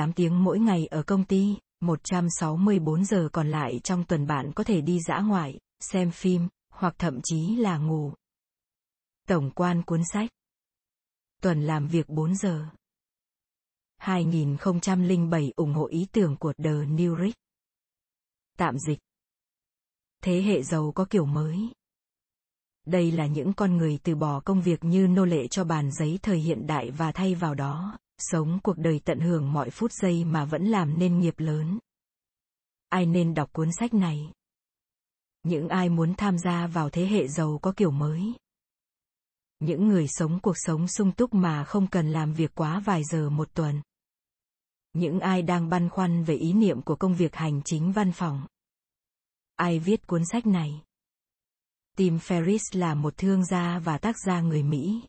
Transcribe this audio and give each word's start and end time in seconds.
8 0.00 0.12
tiếng 0.12 0.44
mỗi 0.44 0.58
ngày 0.58 0.86
ở 0.86 1.02
công 1.02 1.24
ty, 1.24 1.56
164 1.80 3.04
giờ 3.04 3.28
còn 3.32 3.50
lại 3.50 3.80
trong 3.84 4.04
tuần 4.04 4.26
bạn 4.26 4.52
có 4.52 4.64
thể 4.64 4.80
đi 4.80 5.00
dã 5.00 5.20
ngoại, 5.20 5.58
xem 5.80 6.10
phim, 6.10 6.48
hoặc 6.70 6.94
thậm 6.98 7.20
chí 7.24 7.56
là 7.56 7.78
ngủ. 7.78 8.12
Tổng 9.28 9.50
quan 9.50 9.82
cuốn 9.82 10.02
sách. 10.12 10.30
Tuần 11.42 11.62
làm 11.62 11.88
việc 11.88 12.08
4 12.08 12.34
giờ. 12.36 12.66
2007 13.98 15.52
ủng 15.56 15.74
hộ 15.74 15.86
ý 15.86 16.06
tưởng 16.12 16.36
của 16.36 16.52
The 16.52 16.70
New 16.70 17.24
Rich 17.24 17.36
Tạm 18.58 18.78
dịch. 18.78 18.98
Thế 20.22 20.42
hệ 20.42 20.62
giàu 20.62 20.92
có 20.94 21.06
kiểu 21.10 21.26
mới. 21.26 21.72
Đây 22.86 23.12
là 23.12 23.26
những 23.26 23.52
con 23.52 23.76
người 23.76 23.98
từ 24.02 24.14
bỏ 24.14 24.40
công 24.40 24.62
việc 24.62 24.84
như 24.84 25.06
nô 25.06 25.24
lệ 25.24 25.48
cho 25.48 25.64
bàn 25.64 25.90
giấy 25.92 26.18
thời 26.22 26.38
hiện 26.38 26.66
đại 26.66 26.90
và 26.90 27.12
thay 27.12 27.34
vào 27.34 27.54
đó 27.54 27.98
sống 28.20 28.58
cuộc 28.62 28.78
đời 28.78 29.00
tận 29.04 29.20
hưởng 29.20 29.52
mọi 29.52 29.70
phút 29.70 29.92
giây 29.92 30.24
mà 30.24 30.44
vẫn 30.44 30.64
làm 30.64 30.98
nên 30.98 31.18
nghiệp 31.18 31.34
lớn. 31.36 31.78
Ai 32.88 33.06
nên 33.06 33.34
đọc 33.34 33.52
cuốn 33.52 33.68
sách 33.72 33.94
này? 33.94 34.32
Những 35.42 35.68
ai 35.68 35.88
muốn 35.88 36.14
tham 36.14 36.38
gia 36.38 36.66
vào 36.66 36.90
thế 36.90 37.06
hệ 37.06 37.28
giàu 37.28 37.58
có 37.62 37.72
kiểu 37.76 37.90
mới? 37.90 38.34
Những 39.58 39.88
người 39.88 40.06
sống 40.08 40.40
cuộc 40.40 40.56
sống 40.56 40.88
sung 40.88 41.12
túc 41.12 41.34
mà 41.34 41.64
không 41.64 41.86
cần 41.86 42.12
làm 42.12 42.32
việc 42.32 42.54
quá 42.54 42.80
vài 42.84 43.02
giờ 43.04 43.30
một 43.30 43.54
tuần? 43.54 43.82
Những 44.92 45.20
ai 45.20 45.42
đang 45.42 45.68
băn 45.68 45.88
khoăn 45.88 46.24
về 46.24 46.34
ý 46.34 46.52
niệm 46.52 46.82
của 46.82 46.96
công 46.96 47.14
việc 47.14 47.34
hành 47.34 47.62
chính 47.64 47.92
văn 47.92 48.12
phòng? 48.12 48.46
Ai 49.56 49.78
viết 49.78 50.06
cuốn 50.06 50.22
sách 50.32 50.46
này? 50.46 50.82
Tim 51.96 52.16
Ferriss 52.16 52.78
là 52.78 52.94
một 52.94 53.16
thương 53.16 53.44
gia 53.44 53.78
và 53.78 53.98
tác 53.98 54.16
gia 54.26 54.40
người 54.40 54.62
Mỹ. 54.62 55.02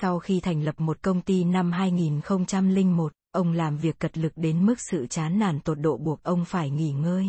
Sau 0.00 0.18
khi 0.18 0.40
thành 0.40 0.62
lập 0.62 0.80
một 0.80 1.02
công 1.02 1.20
ty 1.20 1.44
năm 1.44 1.72
2001, 1.72 3.12
ông 3.32 3.52
làm 3.52 3.76
việc 3.76 3.98
cật 3.98 4.18
lực 4.18 4.32
đến 4.36 4.66
mức 4.66 4.74
sự 4.90 5.06
chán 5.06 5.38
nản 5.38 5.60
tột 5.60 5.80
độ 5.80 5.96
buộc 5.96 6.22
ông 6.22 6.44
phải 6.44 6.70
nghỉ 6.70 6.92
ngơi. 6.92 7.26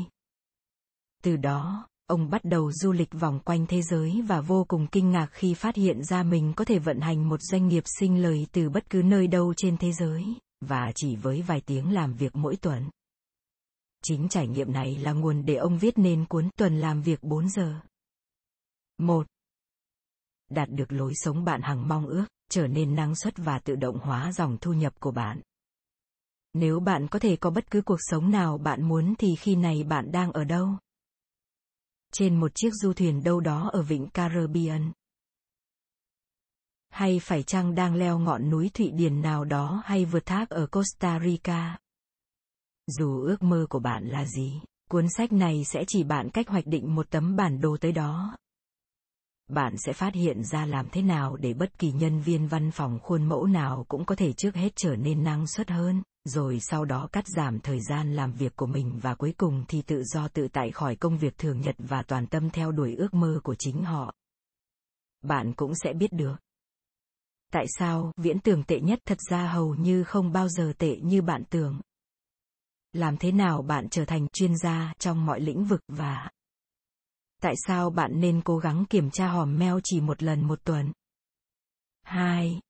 Từ 1.24 1.36
đó, 1.36 1.88
ông 2.08 2.30
bắt 2.30 2.44
đầu 2.44 2.72
du 2.72 2.92
lịch 2.92 3.10
vòng 3.12 3.40
quanh 3.40 3.66
thế 3.68 3.82
giới 3.82 4.22
và 4.28 4.42
vô 4.42 4.66
cùng 4.68 4.88
kinh 4.88 5.12
ngạc 5.12 5.28
khi 5.32 5.54
phát 5.54 5.76
hiện 5.76 6.04
ra 6.04 6.24
mình 6.24 6.54
có 6.56 6.66
thể 6.66 6.80
vận 6.80 7.00
hành 7.00 7.30
một 7.30 7.42
doanh 7.42 7.68
nghiệp 7.68 7.84
sinh 8.00 8.22
lời 8.22 8.48
từ 8.52 8.70
bất 8.70 8.90
cứ 8.90 9.02
nơi 9.02 9.28
đâu 9.28 9.54
trên 9.58 9.78
thế 9.78 9.92
giới, 9.92 10.24
và 10.62 10.92
chỉ 10.96 11.16
với 11.16 11.42
vài 11.42 11.62
tiếng 11.62 11.94
làm 11.94 12.14
việc 12.14 12.36
mỗi 12.36 12.56
tuần. 12.56 12.90
Chính 14.04 14.30
trải 14.30 14.48
nghiệm 14.48 14.72
này 14.72 14.96
là 14.96 15.12
nguồn 15.12 15.46
để 15.46 15.56
ông 15.56 15.78
viết 15.78 15.98
nên 15.98 16.26
cuốn 16.26 16.50
Tuần 16.58 16.80
làm 16.80 17.02
việc 17.02 17.24
4 17.24 17.50
giờ. 17.50 17.80
1. 18.98 19.28
Đạt 20.50 20.70
được 20.70 20.92
lối 20.92 21.14
sống 21.16 21.44
bạn 21.44 21.62
hằng 21.62 21.88
mong 21.88 22.08
ước, 22.08 22.26
trở 22.54 22.68
nên 22.68 22.96
năng 22.96 23.16
suất 23.16 23.34
và 23.38 23.60
tự 23.60 23.76
động 23.76 24.00
hóa 24.00 24.32
dòng 24.32 24.58
thu 24.62 24.74
nhập 24.74 24.94
của 25.00 25.12
bạn. 25.12 25.42
Nếu 26.54 26.80
bạn 26.80 27.08
có 27.08 27.20
thể 27.20 27.36
có 27.36 27.50
bất 27.50 27.72
cứ 27.72 27.82
cuộc 27.82 28.00
sống 28.00 28.32
nào 28.32 28.58
bạn 28.58 28.84
muốn 28.88 29.14
thì 29.20 29.36
khi 29.36 29.56
này 29.56 29.84
bạn 29.84 30.12
đang 30.12 30.32
ở 30.32 30.44
đâu? 30.44 30.70
Trên 32.12 32.40
một 32.40 32.52
chiếc 32.56 32.70
du 32.74 32.94
thuyền 32.94 33.24
đâu 33.24 33.40
đó 33.40 33.70
ở 33.74 33.82
vịnh 33.82 34.10
Caribbean. 34.10 34.92
Hay 36.90 37.20
phải 37.20 37.44
chăng 37.44 37.76
đang 37.76 37.96
leo 37.96 38.20
ngọn 38.20 38.50
núi 38.50 38.70
Thụy 38.74 38.92
Điển 38.92 39.22
nào 39.22 39.46
đó 39.46 39.82
hay 39.86 40.06
vượt 40.06 40.26
thác 40.26 40.50
ở 40.50 40.68
Costa 40.68 41.20
Rica? 41.20 41.78
Dù 42.88 43.22
ước 43.22 43.44
mơ 43.44 43.66
của 43.70 43.80
bạn 43.80 44.08
là 44.08 44.26
gì, 44.26 44.62
cuốn 44.90 45.06
sách 45.18 45.32
này 45.32 45.64
sẽ 45.66 45.84
chỉ 45.88 46.04
bạn 46.04 46.30
cách 46.30 46.50
hoạch 46.50 46.68
định 46.68 46.96
một 46.96 47.10
tấm 47.10 47.36
bản 47.36 47.62
đồ 47.62 47.78
tới 47.82 47.92
đó 47.92 48.38
bạn 49.48 49.78
sẽ 49.78 49.94
phát 49.94 50.14
hiện 50.14 50.44
ra 50.44 50.66
làm 50.66 50.90
thế 50.92 51.02
nào 51.02 51.36
để 51.36 51.54
bất 51.54 51.80
kỳ 51.80 51.92
nhân 51.92 52.22
viên 52.22 52.48
văn 52.48 52.72
phòng 52.72 53.00
khuôn 53.04 53.30
mẫu 53.30 53.46
nào 53.46 53.86
cũng 53.88 54.06
có 54.06 54.16
thể 54.16 54.34
trước 54.34 54.56
hết 54.56 54.74
trở 54.76 54.96
nên 54.96 55.24
năng 55.24 55.48
suất 55.48 55.70
hơn, 55.70 56.04
rồi 56.26 56.60
sau 56.60 56.86
đó 56.86 57.10
cắt 57.12 57.28
giảm 57.28 57.60
thời 57.60 57.80
gian 57.82 58.14
làm 58.14 58.32
việc 58.32 58.56
của 58.56 58.66
mình 58.66 59.00
và 59.02 59.16
cuối 59.16 59.34
cùng 59.38 59.66
thì 59.68 59.82
tự 59.82 60.04
do 60.04 60.28
tự 60.28 60.48
tại 60.48 60.72
khỏi 60.72 60.96
công 60.96 61.18
việc 61.18 61.38
thường 61.38 61.62
nhật 61.62 61.76
và 61.78 62.04
toàn 62.04 62.28
tâm 62.28 62.50
theo 62.50 62.72
đuổi 62.72 62.96
ước 62.96 63.14
mơ 63.14 63.40
của 63.44 63.56
chính 63.60 63.84
họ. 63.84 64.14
Bạn 65.22 65.54
cũng 65.54 65.76
sẽ 65.76 65.94
biết 65.94 66.14
được. 66.14 66.36
Tại 67.52 67.66
sao 67.80 68.12
viễn 68.18 68.40
tưởng 68.40 68.64
tệ 68.64 68.80
nhất 68.80 69.00
thật 69.06 69.18
ra 69.30 69.48
hầu 69.48 69.76
như 69.76 70.04
không 70.04 70.32
bao 70.32 70.50
giờ 70.50 70.74
tệ 70.78 70.98
như 70.98 71.22
bạn 71.22 71.44
tưởng? 71.50 71.82
Làm 72.94 73.18
thế 73.18 73.32
nào 73.32 73.62
bạn 73.62 73.90
trở 73.90 74.06
thành 74.06 74.28
chuyên 74.28 74.58
gia 74.58 74.94
trong 75.00 75.26
mọi 75.26 75.42
lĩnh 75.42 75.64
vực 75.66 75.82
và 75.88 76.30
tại 77.44 77.56
sao 77.68 77.90
bạn 77.90 78.12
nên 78.20 78.42
cố 78.42 78.58
gắng 78.58 78.86
kiểm 78.90 79.10
tra 79.10 79.28
hòm 79.28 79.60
mail 79.60 79.74
chỉ 79.84 80.02
một 80.02 80.24
lần 80.24 80.48
một 80.48 80.60
tuần. 80.64 80.92
2. 82.04 82.62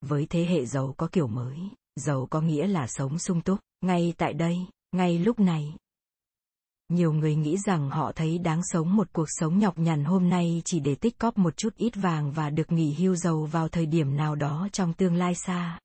Với 0.00 0.26
thế 0.30 0.44
hệ 0.44 0.66
giàu 0.66 0.94
có 0.96 1.08
kiểu 1.12 1.26
mới, 1.26 1.58
giàu 1.96 2.26
có 2.30 2.40
nghĩa 2.40 2.66
là 2.66 2.86
sống 2.86 3.18
sung 3.18 3.40
túc, 3.40 3.60
ngay 3.80 4.14
tại 4.16 4.32
đây, 4.32 4.56
ngay 4.92 5.18
lúc 5.18 5.40
này. 5.40 5.74
Nhiều 6.88 7.12
người 7.12 7.36
nghĩ 7.36 7.56
rằng 7.58 7.90
họ 7.90 8.12
thấy 8.12 8.38
đáng 8.38 8.60
sống 8.64 8.96
một 8.96 9.08
cuộc 9.12 9.26
sống 9.28 9.58
nhọc 9.58 9.78
nhằn 9.78 10.04
hôm 10.04 10.28
nay 10.28 10.62
chỉ 10.64 10.80
để 10.80 10.94
tích 10.94 11.18
cóp 11.18 11.38
một 11.38 11.56
chút 11.56 11.76
ít 11.76 11.92
vàng 11.96 12.32
và 12.32 12.50
được 12.50 12.72
nghỉ 12.72 12.94
hưu 12.94 13.16
giàu 13.16 13.44
vào 13.44 13.68
thời 13.68 13.86
điểm 13.86 14.16
nào 14.16 14.34
đó 14.34 14.68
trong 14.72 14.94
tương 14.94 15.14
lai 15.14 15.34
xa 15.34 15.80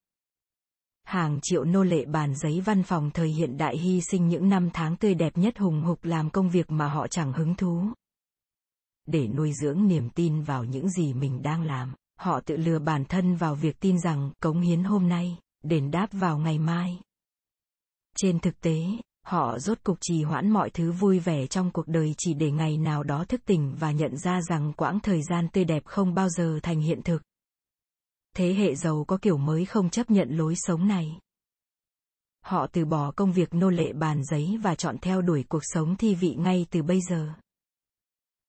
hàng 1.08 1.40
triệu 1.42 1.64
nô 1.64 1.84
lệ 1.84 2.06
bàn 2.06 2.36
giấy 2.36 2.62
văn 2.62 2.84
phòng 2.84 3.12
thời 3.14 3.30
hiện 3.30 3.58
đại 3.58 3.78
hy 3.78 4.02
sinh 4.02 4.28
những 4.28 4.50
năm 4.50 4.70
tháng 4.74 4.96
tươi 4.96 5.16
đẹp 5.16 5.38
nhất 5.38 5.58
hùng 5.58 5.82
hục 5.82 6.06
làm 6.06 6.30
công 6.30 6.50
việc 6.50 6.72
mà 6.72 6.88
họ 6.88 7.08
chẳng 7.08 7.34
hứng 7.34 7.56
thú. 7.56 7.82
Để 9.06 9.28
nuôi 9.28 9.54
dưỡng 9.54 9.88
niềm 9.88 10.10
tin 10.10 10.42
vào 10.42 10.64
những 10.64 10.90
gì 10.90 11.14
mình 11.14 11.42
đang 11.42 11.64
làm, 11.64 11.94
họ 12.20 12.40
tự 12.40 12.58
lừa 12.58 12.80
bản 12.80 13.06
thân 13.06 13.36
vào 13.36 13.56
việc 13.56 13.80
tin 13.80 14.00
rằng 14.00 14.32
cống 14.42 14.62
hiến 14.62 14.84
hôm 14.84 15.10
nay, 15.10 15.38
đền 15.64 15.92
đáp 15.92 16.08
vào 16.12 16.38
ngày 16.38 16.60
mai. 16.60 17.00
Trên 18.18 18.40
thực 18.40 18.62
tế, 18.62 18.86
họ 19.26 19.60
rốt 19.60 19.78
cục 19.84 19.98
trì 20.02 20.24
hoãn 20.24 20.50
mọi 20.50 20.70
thứ 20.70 20.92
vui 20.92 21.20
vẻ 21.20 21.48
trong 21.48 21.72
cuộc 21.72 21.88
đời 21.88 22.14
chỉ 22.18 22.34
để 22.34 22.52
ngày 22.52 22.78
nào 22.78 23.04
đó 23.04 23.26
thức 23.26 23.42
tỉnh 23.46 23.76
và 23.80 23.92
nhận 23.92 24.18
ra 24.18 24.42
rằng 24.42 24.74
quãng 24.74 25.00
thời 25.00 25.22
gian 25.30 25.48
tươi 25.50 25.64
đẹp 25.64 25.86
không 25.86 26.14
bao 26.14 26.30
giờ 26.30 26.60
thành 26.64 26.80
hiện 26.80 27.02
thực 27.02 27.22
thế 28.38 28.54
hệ 28.54 28.76
giàu 28.76 29.04
có 29.08 29.18
kiểu 29.22 29.38
mới 29.38 29.66
không 29.66 29.90
chấp 29.90 30.12
nhận 30.12 30.30
lối 30.30 30.54
sống 30.58 30.88
này. 30.88 31.20
Họ 32.46 32.68
từ 32.68 32.86
bỏ 32.86 33.12
công 33.12 33.32
việc 33.32 33.54
nô 33.54 33.70
lệ 33.70 33.94
bàn 33.94 34.24
giấy 34.24 34.60
và 34.64 34.76
chọn 34.76 34.98
theo 35.02 35.22
đuổi 35.22 35.46
cuộc 35.50 35.62
sống 35.64 35.96
thi 35.96 36.16
vị 36.16 36.36
ngay 36.36 36.66
từ 36.72 36.84
bây 36.84 37.02
giờ. 37.10 37.30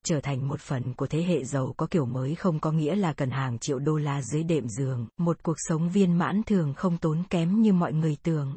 Trở 0.05 0.21
thành 0.21 0.49
một 0.49 0.61
phần 0.61 0.95
của 0.95 1.07
thế 1.07 1.23
hệ 1.23 1.45
giàu 1.45 1.75
có 1.77 1.87
kiểu 1.91 2.07
mới 2.07 2.35
không 2.35 2.61
có 2.61 2.73
nghĩa 2.73 2.95
là 2.95 3.13
cần 3.13 3.31
hàng 3.31 3.59
triệu 3.59 3.79
đô 3.79 3.97
la 3.97 4.23
dưới 4.23 4.43
đệm 4.43 4.69
giường, 4.69 5.09
một 5.17 5.43
cuộc 5.43 5.57
sống 5.57 5.89
viên 5.89 6.19
mãn 6.19 6.43
thường 6.43 6.75
không 6.75 6.99
tốn 6.99 7.23
kém 7.31 7.63
như 7.63 7.73
mọi 7.73 7.93
người 7.93 8.17
tưởng. 8.23 8.57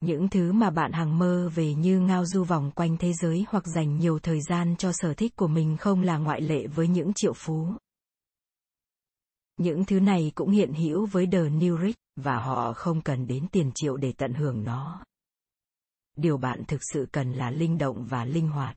Những 0.00 0.28
thứ 0.28 0.52
mà 0.52 0.70
bạn 0.70 0.92
hằng 0.92 1.18
mơ 1.18 1.50
về 1.54 1.74
như 1.74 2.00
ngao 2.00 2.26
du 2.26 2.44
vòng 2.44 2.70
quanh 2.74 2.96
thế 2.96 3.12
giới 3.12 3.44
hoặc 3.48 3.64
dành 3.66 3.98
nhiều 3.98 4.18
thời 4.18 4.40
gian 4.42 4.76
cho 4.76 4.92
sở 4.92 5.14
thích 5.14 5.36
của 5.36 5.48
mình 5.48 5.76
không 5.76 6.02
là 6.02 6.18
ngoại 6.18 6.40
lệ 6.40 6.66
với 6.66 6.88
những 6.88 7.12
triệu 7.14 7.32
phú. 7.32 7.74
Những 9.60 9.84
thứ 9.84 10.00
này 10.00 10.32
cũng 10.34 10.50
hiện 10.50 10.74
hữu 10.74 11.06
với 11.06 11.26
The 11.26 11.38
New 11.38 11.86
Rich, 11.86 11.96
và 12.16 12.36
họ 12.36 12.72
không 12.72 13.00
cần 13.02 13.26
đến 13.26 13.46
tiền 13.52 13.70
triệu 13.74 13.96
để 13.96 14.12
tận 14.12 14.34
hưởng 14.34 14.64
nó. 14.64 15.04
Điều 16.16 16.36
bạn 16.36 16.64
thực 16.68 16.80
sự 16.92 17.08
cần 17.12 17.32
là 17.32 17.50
linh 17.50 17.78
động 17.78 18.06
và 18.10 18.24
linh 18.24 18.48
hoạt. 18.48 18.76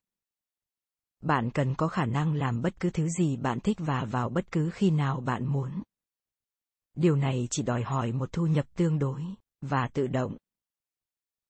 Bạn 1.22 1.52
cần 1.52 1.76
có 1.76 1.88
khả 1.88 2.06
năng 2.06 2.34
làm 2.34 2.62
bất 2.62 2.80
cứ 2.80 2.90
thứ 2.90 3.08
gì 3.08 3.38
bạn 3.38 3.60
thích 3.60 3.78
và 3.80 4.06
vào 4.06 4.30
bất 4.30 4.52
cứ 4.52 4.70
khi 4.70 4.92
nào 4.92 5.22
bạn 5.22 5.46
muốn. 5.46 5.84
Điều 6.96 7.16
này 7.16 7.48
chỉ 7.52 7.64
đòi 7.64 7.84
hỏi 7.84 8.12
một 8.12 8.32
thu 8.32 8.46
nhập 8.46 8.66
tương 8.76 9.00
đối 9.00 9.24
và 9.62 9.88
tự 9.94 10.08
động. 10.08 10.38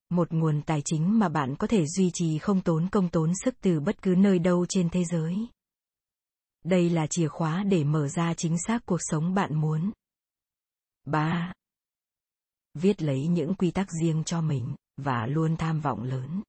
Một 0.09 0.31
nguồn 0.31 0.61
tài 0.61 0.81
chính 0.85 1.19
mà 1.19 1.29
bạn 1.29 1.55
có 1.55 1.67
thể 1.67 1.85
duy 1.87 2.11
trì 2.13 2.37
không 2.37 2.61
tốn 2.61 2.89
công 2.91 3.09
tốn 3.09 3.31
sức 3.43 3.55
từ 3.61 3.79
bất 3.79 4.01
cứ 4.01 4.15
nơi 4.17 4.39
đâu 4.39 4.65
trên 4.69 4.89
thế 4.89 5.03
giới. 5.03 5.47
Đây 6.63 6.89
là 6.89 7.07
chìa 7.07 7.27
khóa 7.27 7.63
để 7.63 7.83
mở 7.83 8.07
ra 8.07 8.33
chính 8.33 8.57
xác 8.67 8.85
cuộc 8.85 8.99
sống 8.99 9.33
bạn 9.33 9.55
muốn. 9.55 9.91
3. 11.05 11.53
Viết 12.73 13.01
lấy 13.01 13.27
những 13.27 13.55
quy 13.55 13.71
tắc 13.71 13.87
riêng 14.01 14.23
cho 14.23 14.41
mình 14.41 14.75
và 14.97 15.25
luôn 15.25 15.57
tham 15.57 15.81
vọng 15.81 16.03
lớn. 16.03 16.43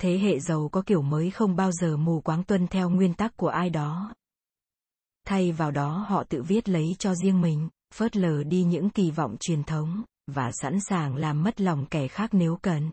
Thế 0.00 0.18
hệ 0.18 0.40
giàu 0.40 0.68
có 0.72 0.82
kiểu 0.86 1.02
mới 1.02 1.30
không 1.30 1.56
bao 1.56 1.72
giờ 1.72 1.96
mù 1.96 2.20
quáng 2.20 2.44
tuân 2.44 2.66
theo 2.66 2.90
nguyên 2.90 3.14
tắc 3.14 3.36
của 3.36 3.48
ai 3.48 3.70
đó. 3.70 4.14
Thay 5.26 5.52
vào 5.52 5.70
đó 5.70 6.06
họ 6.08 6.24
tự 6.24 6.42
viết 6.42 6.68
lấy 6.68 6.96
cho 6.98 7.14
riêng 7.14 7.40
mình, 7.40 7.68
phớt 7.94 8.16
lờ 8.16 8.44
đi 8.44 8.64
những 8.64 8.90
kỳ 8.90 9.10
vọng 9.10 9.36
truyền 9.40 9.64
thống 9.64 10.02
và 10.26 10.50
sẵn 10.52 10.78
sàng 10.80 11.16
làm 11.16 11.42
mất 11.42 11.60
lòng 11.60 11.86
kẻ 11.90 12.08
khác 12.08 12.30
nếu 12.32 12.58
cần 12.62 12.90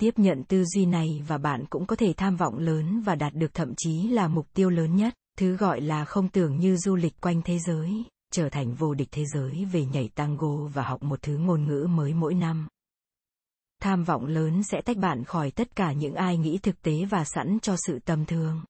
tiếp 0.00 0.14
nhận 0.16 0.44
tư 0.44 0.64
duy 0.64 0.86
này 0.86 1.22
và 1.26 1.38
bạn 1.38 1.64
cũng 1.70 1.86
có 1.86 1.96
thể 1.96 2.12
tham 2.16 2.36
vọng 2.36 2.58
lớn 2.58 3.00
và 3.00 3.14
đạt 3.14 3.34
được 3.34 3.54
thậm 3.54 3.74
chí 3.76 4.08
là 4.08 4.28
mục 4.28 4.46
tiêu 4.54 4.70
lớn 4.70 4.96
nhất. 4.96 5.14
Thứ 5.38 5.56
gọi 5.56 5.80
là 5.80 6.04
không 6.04 6.28
tưởng 6.28 6.56
như 6.56 6.76
du 6.76 6.96
lịch 6.96 7.20
quanh 7.20 7.42
thế 7.44 7.58
giới, 7.58 8.04
trở 8.32 8.48
thành 8.48 8.74
vô 8.74 8.94
địch 8.94 9.08
thế 9.10 9.24
giới 9.34 9.64
về 9.72 9.84
nhảy 9.84 10.08
tango 10.14 10.56
và 10.74 10.82
học 10.82 11.02
một 11.02 11.22
thứ 11.22 11.36
ngôn 11.36 11.64
ngữ 11.64 11.86
mới 11.90 12.14
mỗi 12.14 12.34
năm. 12.34 12.68
Tham 13.82 14.04
vọng 14.04 14.26
lớn 14.26 14.62
sẽ 14.62 14.80
tách 14.84 14.96
bạn 14.96 15.24
khỏi 15.24 15.50
tất 15.50 15.76
cả 15.76 15.92
những 15.92 16.14
ai 16.14 16.36
nghĩ 16.36 16.58
thực 16.58 16.82
tế 16.82 17.04
và 17.04 17.24
sẵn 17.24 17.58
cho 17.62 17.76
sự 17.86 17.98
tâm 18.04 18.26
thương 18.26 18.60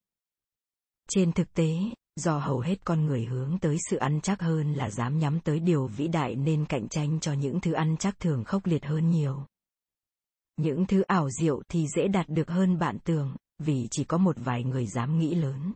trên 1.11 1.33
thực 1.33 1.55
tế, 1.55 1.73
do 2.17 2.39
hầu 2.39 2.61
hết 2.61 2.85
con 2.85 3.07
người 3.07 3.25
hướng 3.25 3.59
tới 3.61 3.77
sự 3.91 3.97
ăn 3.97 4.21
chắc 4.23 4.41
hơn 4.41 4.73
là 4.73 4.91
dám 4.91 5.19
nhắm 5.19 5.41
tới 5.41 5.61
điều 5.61 5.87
vĩ 5.87 6.09
đại 6.09 6.35
nên 6.35 6.65
cạnh 6.65 6.89
tranh 6.89 7.21
cho 7.21 7.33
những 7.33 7.61
thứ 7.61 7.73
ăn 7.73 7.97
chắc 7.99 8.21
thường 8.21 8.45
khốc 8.45 8.67
liệt 8.67 8.85
hơn 8.85 9.11
nhiều. 9.11 9.45
Những 10.63 10.87
thứ 10.87 11.01
ảo 11.01 11.31
diệu 11.31 11.63
thì 11.69 11.87
dễ 11.97 12.09
đạt 12.09 12.29
được 12.29 12.51
hơn 12.51 12.79
bạn 12.79 12.99
tưởng, 13.05 13.37
vì 13.59 13.89
chỉ 13.91 14.05
có 14.05 14.19
một 14.19 14.37
vài 14.45 14.65
người 14.65 14.87
dám 14.87 15.19
nghĩ 15.19 15.35
lớn. 15.35 15.73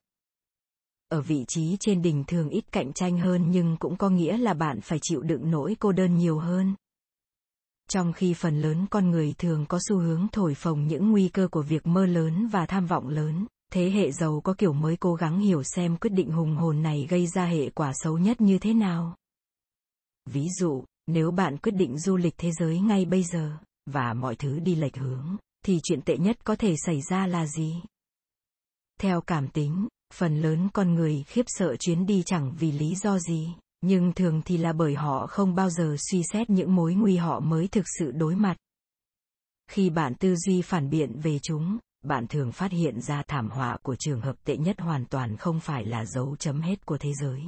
Ở 1.08 1.20
vị 1.20 1.44
trí 1.48 1.76
trên 1.80 2.02
đỉnh 2.02 2.24
thường 2.24 2.48
ít 2.48 2.72
cạnh 2.72 2.92
tranh 2.92 3.18
hơn 3.18 3.50
nhưng 3.50 3.76
cũng 3.76 3.96
có 3.96 4.10
nghĩa 4.10 4.36
là 4.36 4.54
bạn 4.54 4.80
phải 4.80 4.98
chịu 5.02 5.22
đựng 5.22 5.50
nỗi 5.50 5.76
cô 5.80 5.92
đơn 5.92 6.16
nhiều 6.16 6.38
hơn. 6.38 6.74
Trong 7.88 8.12
khi 8.12 8.34
phần 8.34 8.60
lớn 8.60 8.86
con 8.90 9.10
người 9.10 9.34
thường 9.38 9.66
có 9.68 9.78
xu 9.88 9.98
hướng 9.98 10.26
thổi 10.32 10.54
phồng 10.54 10.86
những 10.86 11.10
nguy 11.10 11.28
cơ 11.28 11.48
của 11.48 11.62
việc 11.62 11.86
mơ 11.86 12.06
lớn 12.06 12.48
và 12.48 12.66
tham 12.66 12.86
vọng 12.86 13.08
lớn, 13.08 13.46
thế 13.72 13.90
hệ 13.90 14.12
giàu 14.12 14.40
có 14.44 14.54
kiểu 14.58 14.72
mới 14.72 14.96
cố 14.96 15.14
gắng 15.14 15.40
hiểu 15.40 15.62
xem 15.62 15.96
quyết 15.96 16.10
định 16.10 16.30
hùng 16.30 16.56
hồn 16.56 16.82
này 16.82 17.06
gây 17.10 17.26
ra 17.26 17.46
hệ 17.46 17.70
quả 17.70 17.92
xấu 17.94 18.18
nhất 18.18 18.40
như 18.40 18.58
thế 18.58 18.74
nào. 18.74 19.16
Ví 20.30 20.48
dụ, 20.60 20.84
nếu 21.06 21.30
bạn 21.30 21.56
quyết 21.56 21.72
định 21.72 21.98
du 21.98 22.16
lịch 22.16 22.34
thế 22.38 22.50
giới 22.52 22.80
ngay 22.80 23.04
bây 23.04 23.22
giờ, 23.22 23.58
và 23.86 24.14
mọi 24.14 24.36
thứ 24.36 24.58
đi 24.58 24.74
lệch 24.74 24.96
hướng, 24.96 25.36
thì 25.64 25.80
chuyện 25.82 26.02
tệ 26.02 26.16
nhất 26.16 26.44
có 26.44 26.56
thể 26.56 26.74
xảy 26.86 27.00
ra 27.10 27.26
là 27.26 27.46
gì? 27.46 27.82
Theo 29.00 29.20
cảm 29.20 29.48
tính, 29.48 29.88
phần 30.14 30.40
lớn 30.40 30.68
con 30.72 30.94
người 30.94 31.24
khiếp 31.26 31.44
sợ 31.46 31.76
chuyến 31.76 32.06
đi 32.06 32.22
chẳng 32.26 32.54
vì 32.58 32.72
lý 32.72 32.94
do 32.94 33.18
gì, 33.18 33.54
nhưng 33.80 34.12
thường 34.12 34.42
thì 34.44 34.56
là 34.56 34.72
bởi 34.72 34.94
họ 34.94 35.26
không 35.26 35.54
bao 35.54 35.70
giờ 35.70 35.96
suy 35.98 36.22
xét 36.32 36.50
những 36.50 36.74
mối 36.74 36.94
nguy 36.94 37.16
họ 37.16 37.40
mới 37.40 37.68
thực 37.68 37.84
sự 37.98 38.10
đối 38.10 38.36
mặt. 38.36 38.56
Khi 39.70 39.90
bạn 39.90 40.14
tư 40.14 40.36
duy 40.36 40.62
phản 40.62 40.90
biện 40.90 41.20
về 41.20 41.38
chúng, 41.38 41.78
bạn 42.02 42.26
thường 42.26 42.52
phát 42.52 42.72
hiện 42.72 43.00
ra 43.00 43.22
thảm 43.28 43.50
họa 43.50 43.76
của 43.82 43.96
trường 43.96 44.20
hợp 44.20 44.36
tệ 44.44 44.56
nhất 44.56 44.80
hoàn 44.80 45.06
toàn 45.06 45.36
không 45.36 45.60
phải 45.60 45.84
là 45.84 46.04
dấu 46.04 46.36
chấm 46.36 46.60
hết 46.60 46.86
của 46.86 46.98
thế 46.98 47.12
giới. 47.20 47.42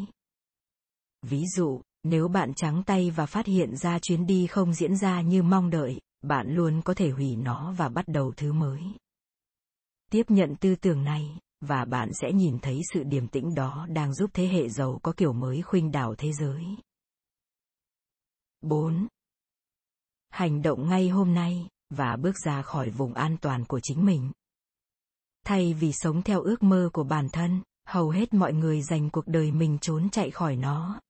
Ví 1.22 1.44
dụ, 1.56 1.80
nếu 2.04 2.28
bạn 2.28 2.54
trắng 2.54 2.82
tay 2.86 3.10
và 3.10 3.26
phát 3.26 3.46
hiện 3.46 3.76
ra 3.76 3.98
chuyến 3.98 4.26
đi 4.26 4.46
không 4.46 4.74
diễn 4.74 4.96
ra 4.96 5.20
như 5.20 5.42
mong 5.42 5.70
đợi, 5.70 6.00
bạn 6.28 6.54
luôn 6.54 6.82
có 6.84 6.94
thể 6.94 7.10
hủy 7.10 7.36
nó 7.36 7.74
và 7.76 7.88
bắt 7.88 8.08
đầu 8.08 8.32
thứ 8.36 8.52
mới. 8.52 8.82
Tiếp 10.10 10.22
nhận 10.28 10.56
tư 10.56 10.74
tưởng 10.74 11.04
này, 11.04 11.38
và 11.60 11.84
bạn 11.84 12.10
sẽ 12.14 12.32
nhìn 12.32 12.58
thấy 12.62 12.80
sự 12.92 13.02
điềm 13.02 13.28
tĩnh 13.28 13.54
đó 13.54 13.86
đang 13.90 14.14
giúp 14.14 14.30
thế 14.34 14.46
hệ 14.48 14.68
giàu 14.68 15.00
có 15.02 15.12
kiểu 15.16 15.32
mới 15.32 15.62
khuynh 15.62 15.90
đảo 15.90 16.14
thế 16.18 16.32
giới. 16.32 16.64
4. 18.60 19.06
Hành 20.28 20.62
động 20.62 20.88
ngay 20.88 21.08
hôm 21.08 21.34
nay, 21.34 21.68
và 21.90 22.16
bước 22.16 22.34
ra 22.44 22.62
khỏi 22.62 22.90
vùng 22.90 23.14
an 23.14 23.36
toàn 23.40 23.64
của 23.64 23.80
chính 23.82 24.04
mình. 24.04 24.32
Thay 25.44 25.74
vì 25.74 25.92
sống 25.92 26.22
theo 26.22 26.40
ước 26.42 26.62
mơ 26.62 26.90
của 26.92 27.04
bản 27.04 27.28
thân, 27.32 27.62
hầu 27.86 28.10
hết 28.10 28.34
mọi 28.34 28.52
người 28.52 28.82
dành 28.82 29.10
cuộc 29.10 29.26
đời 29.26 29.52
mình 29.52 29.78
trốn 29.78 30.10
chạy 30.10 30.30
khỏi 30.30 30.56
nó. 30.56 31.00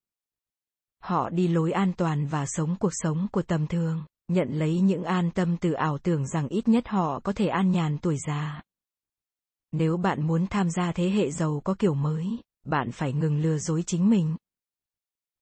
Họ 1.02 1.30
đi 1.30 1.48
lối 1.48 1.72
an 1.72 1.92
toàn 1.96 2.26
và 2.26 2.44
sống 2.46 2.76
cuộc 2.80 2.92
sống 2.92 3.26
của 3.32 3.42
tầm 3.42 3.66
thường, 3.66 4.04
nhận 4.28 4.48
lấy 4.48 4.80
những 4.80 5.04
an 5.04 5.30
tâm 5.34 5.56
từ 5.56 5.72
ảo 5.72 5.98
tưởng 5.98 6.26
rằng 6.26 6.48
ít 6.48 6.68
nhất 6.68 6.88
họ 6.88 7.20
có 7.20 7.32
thể 7.32 7.46
an 7.46 7.70
nhàn 7.70 7.98
tuổi 7.98 8.16
già. 8.26 8.62
Nếu 9.72 9.96
bạn 9.96 10.26
muốn 10.26 10.46
tham 10.46 10.70
gia 10.70 10.92
thế 10.92 11.10
hệ 11.10 11.30
giàu 11.30 11.60
có 11.64 11.74
kiểu 11.78 11.94
mới, 11.94 12.26
bạn 12.64 12.92
phải 12.92 13.12
ngừng 13.12 13.40
lừa 13.40 13.58
dối 13.58 13.82
chính 13.86 14.10
mình. 14.10 14.36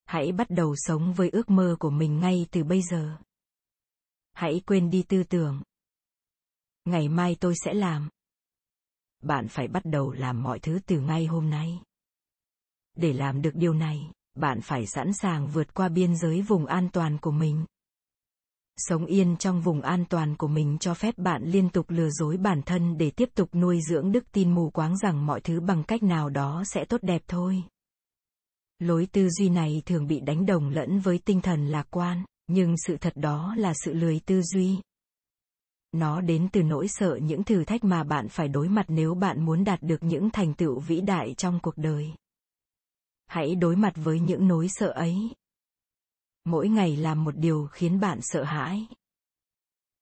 Hãy 0.05 0.33
bắt 0.33 0.47
đầu 0.51 0.75
sống 0.77 1.13
với 1.13 1.31
ước 1.31 1.51
mơ 1.51 1.77
của 1.79 1.91
mình 1.91 2.21
ngay 2.21 2.47
từ 2.51 2.65
bây 2.65 2.83
giờ. 2.83 3.17
Hãy 4.33 4.63
quên 4.67 4.91
đi 4.91 5.03
tư 5.03 5.23
tưởng. 5.23 5.63
Ngày 6.85 7.09
mai 7.09 7.37
tôi 7.41 7.55
sẽ 7.65 7.75
làm. 7.75 8.09
Bạn 9.23 9.49
phải 9.49 9.69
bắt 9.69 9.83
đầu 9.85 10.13
làm 10.13 10.43
mọi 10.43 10.59
thứ 10.59 10.79
từ 10.87 11.01
ngay 11.01 11.27
hôm 11.27 11.51
nay. 11.51 11.81
Để 12.97 13.13
làm 13.13 13.43
được 13.43 13.55
điều 13.55 13.75
này, 13.75 14.11
bạn 14.35 14.61
phải 14.61 14.87
sẵn 14.87 15.13
sàng 15.13 15.47
vượt 15.47 15.75
qua 15.75 15.89
biên 15.89 16.17
giới 16.17 16.43
vùng 16.43 16.67
an 16.67 16.89
toàn 16.93 17.19
của 17.19 17.31
mình. 17.31 17.65
Sống 18.77 19.07
yên 19.07 19.37
trong 19.37 19.61
vùng 19.61 19.81
an 19.81 20.05
toàn 20.09 20.37
của 20.37 20.49
mình 20.49 20.77
cho 20.81 20.95
phép 20.95 21.19
bạn 21.19 21.43
liên 21.45 21.69
tục 21.69 21.91
lừa 21.91 22.11
dối 22.11 22.37
bản 22.37 22.63
thân 22.63 22.97
để 22.99 23.11
tiếp 23.11 23.29
tục 23.35 23.55
nuôi 23.55 23.81
dưỡng 23.89 24.13
đức 24.13 24.25
tin 24.33 24.55
mù 24.55 24.71
quáng 24.71 24.99
rằng 24.99 25.27
mọi 25.27 25.41
thứ 25.41 25.61
bằng 25.61 25.85
cách 25.85 26.03
nào 26.03 26.31
đó 26.31 26.63
sẽ 26.67 26.85
tốt 26.85 27.03
đẹp 27.03 27.23
thôi. 27.29 27.63
Lối 28.79 29.07
tư 29.13 29.29
duy 29.29 29.49
này 29.49 29.83
thường 29.87 30.07
bị 30.07 30.21
đánh 30.21 30.47
đồng 30.47 30.69
lẫn 30.69 31.01
với 31.01 31.19
tinh 31.19 31.41
thần 31.41 31.67
lạc 31.67 31.87
quan, 31.91 32.25
nhưng 32.47 32.75
sự 32.87 32.97
thật 32.97 33.13
đó 33.17 33.55
là 33.59 33.73
sự 33.85 33.93
lười 33.93 34.21
tư 34.27 34.43
duy. 34.43 34.77
Nó 35.93 36.21
đến 36.21 36.49
từ 36.53 36.63
nỗi 36.63 36.89
sợ 36.89 37.19
những 37.23 37.45
thử 37.45 37.65
thách 37.65 37.85
mà 37.85 38.05
bạn 38.05 38.29
phải 38.29 38.49
đối 38.49 38.69
mặt 38.69 38.87
nếu 38.89 39.15
bạn 39.15 39.45
muốn 39.45 39.65
đạt 39.65 39.83
được 39.83 40.03
những 40.03 40.31
thành 40.31 40.55
tựu 40.55 40.81
vĩ 40.81 41.01
đại 41.01 41.35
trong 41.35 41.61
cuộc 41.63 41.77
đời. 41.77 42.13
Hãy 43.27 43.55
đối 43.55 43.77
mặt 43.77 43.93
với 43.97 44.21
những 44.21 44.49
nỗi 44.49 44.67
sợ 44.71 44.87
ấy, 44.87 45.31
mỗi 46.45 46.69
ngày 46.69 46.97
làm 46.97 47.25
một 47.25 47.37
điều 47.37 47.67
khiến 47.73 48.01
bạn 48.01 48.19
sợ 48.23 48.45
hãi. 48.45 48.87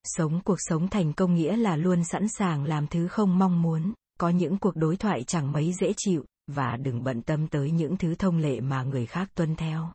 Sống 0.03 0.41
cuộc 0.45 0.57
sống 0.59 0.87
thành 0.87 1.13
công 1.13 1.35
nghĩa 1.35 1.57
là 1.57 1.75
luôn 1.75 2.03
sẵn 2.03 2.27
sàng 2.27 2.63
làm 2.63 2.87
thứ 2.87 3.07
không 3.07 3.39
mong 3.39 3.61
muốn. 3.61 3.93
Có 4.19 4.29
những 4.29 4.57
cuộc 4.57 4.75
đối 4.75 4.97
thoại 4.97 5.23
chẳng 5.23 5.51
mấy 5.51 5.73
dễ 5.73 5.93
chịu, 5.97 6.25
và 6.47 6.77
đừng 6.77 7.03
bận 7.03 7.21
tâm 7.21 7.47
tới 7.47 7.71
những 7.71 7.97
thứ 7.97 8.15
thông 8.15 8.37
lệ 8.37 8.61
mà 8.61 8.83
người 8.83 9.05
khác 9.05 9.31
tuân 9.35 9.55
theo. 9.55 9.91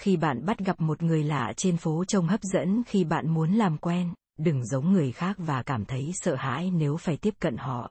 Khi 0.00 0.16
bạn 0.16 0.46
bắt 0.46 0.58
gặp 0.58 0.80
một 0.80 1.02
người 1.02 1.24
lạ 1.24 1.52
trên 1.56 1.76
phố 1.76 2.04
trông 2.04 2.28
hấp 2.28 2.42
dẫn, 2.42 2.82
khi 2.86 3.04
bạn 3.04 3.34
muốn 3.34 3.52
làm 3.52 3.78
quen, 3.78 4.14
đừng 4.38 4.66
giống 4.66 4.92
người 4.92 5.12
khác 5.12 5.36
và 5.38 5.62
cảm 5.62 5.84
thấy 5.84 6.10
sợ 6.14 6.34
hãi 6.34 6.70
nếu 6.70 6.96
phải 6.96 7.16
tiếp 7.16 7.34
cận 7.38 7.56
họ. 7.56 7.90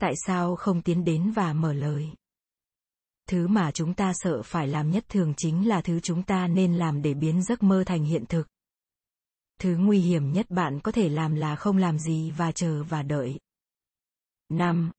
Tại 0.00 0.12
sao 0.26 0.56
không 0.56 0.82
tiến 0.82 1.04
đến 1.04 1.30
và 1.30 1.52
mở 1.52 1.72
lời? 1.72 2.12
Thứ 3.28 3.48
mà 3.48 3.70
chúng 3.70 3.94
ta 3.94 4.12
sợ 4.14 4.42
phải 4.42 4.68
làm 4.68 4.90
nhất 4.90 5.04
thường 5.08 5.34
chính 5.36 5.68
là 5.68 5.80
thứ 5.80 6.00
chúng 6.00 6.22
ta 6.22 6.46
nên 6.46 6.74
làm 6.74 7.02
để 7.02 7.14
biến 7.14 7.42
giấc 7.42 7.62
mơ 7.62 7.84
thành 7.86 8.04
hiện 8.04 8.26
thực 8.26 8.48
thứ 9.60 9.76
nguy 9.76 10.00
hiểm 10.00 10.32
nhất 10.32 10.50
bạn 10.50 10.80
có 10.80 10.92
thể 10.92 11.08
làm 11.08 11.34
là 11.34 11.56
không 11.56 11.76
làm 11.76 11.98
gì 11.98 12.30
và 12.30 12.52
chờ 12.52 12.82
và 12.82 13.02
đợi 13.02 13.38
5. 14.48 14.90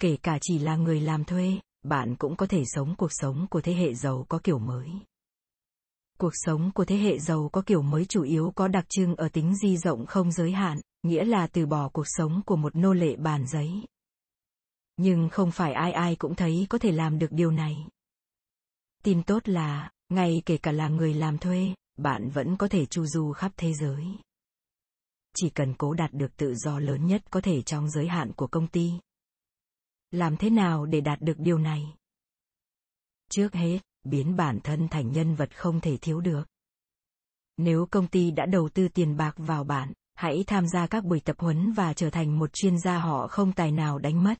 Kể 0.00 0.16
cả 0.22 0.38
chỉ 0.40 0.58
là 0.58 0.76
người 0.76 1.00
làm 1.00 1.24
thuê, 1.24 1.60
bạn 1.82 2.16
cũng 2.16 2.36
có 2.36 2.46
thể 2.46 2.62
sống 2.66 2.94
cuộc 2.98 3.10
sống 3.10 3.46
của 3.50 3.60
thế 3.60 3.74
hệ 3.74 3.94
giàu 3.94 4.26
có 4.28 4.40
kiểu 4.44 4.58
mới. 4.58 4.90
Cuộc 6.18 6.32
sống 6.32 6.70
của 6.74 6.84
thế 6.84 6.96
hệ 6.96 7.18
giàu 7.18 7.48
có 7.52 7.62
kiểu 7.66 7.82
mới 7.82 8.04
chủ 8.04 8.22
yếu 8.22 8.52
có 8.54 8.68
đặc 8.68 8.84
trưng 8.88 9.16
ở 9.16 9.28
tính 9.28 9.56
di 9.56 9.76
rộng 9.76 10.06
không 10.06 10.32
giới 10.32 10.52
hạn, 10.52 10.80
nghĩa 11.02 11.24
là 11.24 11.46
từ 11.46 11.66
bỏ 11.66 11.88
cuộc 11.88 12.06
sống 12.06 12.42
của 12.46 12.56
một 12.56 12.76
nô 12.76 12.92
lệ 12.92 13.16
bàn 13.16 13.46
giấy, 13.46 13.84
nhưng 14.96 15.28
không 15.28 15.50
phải 15.50 15.72
ai 15.72 15.92
ai 15.92 16.16
cũng 16.16 16.34
thấy 16.34 16.66
có 16.70 16.78
thể 16.78 16.92
làm 16.92 17.18
được 17.18 17.30
điều 17.30 17.50
này. 17.50 17.86
Tin 19.02 19.22
tốt 19.22 19.48
là, 19.48 19.90
ngay 20.08 20.42
kể 20.46 20.56
cả 20.56 20.72
là 20.72 20.88
người 20.88 21.14
làm 21.14 21.38
thuê, 21.38 21.74
bạn 21.96 22.30
vẫn 22.30 22.56
có 22.56 22.68
thể 22.68 22.86
chu 22.86 23.06
du 23.06 23.32
khắp 23.32 23.52
thế 23.56 23.72
giới. 23.74 24.04
Chỉ 25.36 25.50
cần 25.50 25.74
cố 25.78 25.94
đạt 25.94 26.12
được 26.12 26.36
tự 26.36 26.54
do 26.54 26.78
lớn 26.78 27.06
nhất 27.06 27.22
có 27.30 27.40
thể 27.40 27.62
trong 27.62 27.90
giới 27.90 28.08
hạn 28.08 28.32
của 28.32 28.46
công 28.46 28.68
ty. 28.68 28.92
Làm 30.10 30.36
thế 30.36 30.50
nào 30.50 30.86
để 30.86 31.00
đạt 31.00 31.20
được 31.20 31.38
điều 31.38 31.58
này? 31.58 31.94
Trước 33.30 33.54
hết, 33.54 33.78
biến 34.04 34.36
bản 34.36 34.60
thân 34.64 34.88
thành 34.88 35.12
nhân 35.12 35.34
vật 35.34 35.56
không 35.56 35.80
thể 35.80 35.96
thiếu 35.96 36.20
được. 36.20 36.42
Nếu 37.56 37.86
công 37.90 38.06
ty 38.06 38.30
đã 38.30 38.46
đầu 38.46 38.68
tư 38.68 38.88
tiền 38.88 39.16
bạc 39.16 39.34
vào 39.36 39.64
bạn, 39.64 39.92
hãy 40.14 40.44
tham 40.46 40.68
gia 40.68 40.86
các 40.86 41.04
buổi 41.04 41.20
tập 41.20 41.36
huấn 41.38 41.72
và 41.72 41.94
trở 41.94 42.10
thành 42.10 42.38
một 42.38 42.52
chuyên 42.52 42.78
gia 42.78 42.98
họ 42.98 43.28
không 43.28 43.52
tài 43.52 43.72
nào 43.72 43.98
đánh 43.98 44.24
mất 44.24 44.38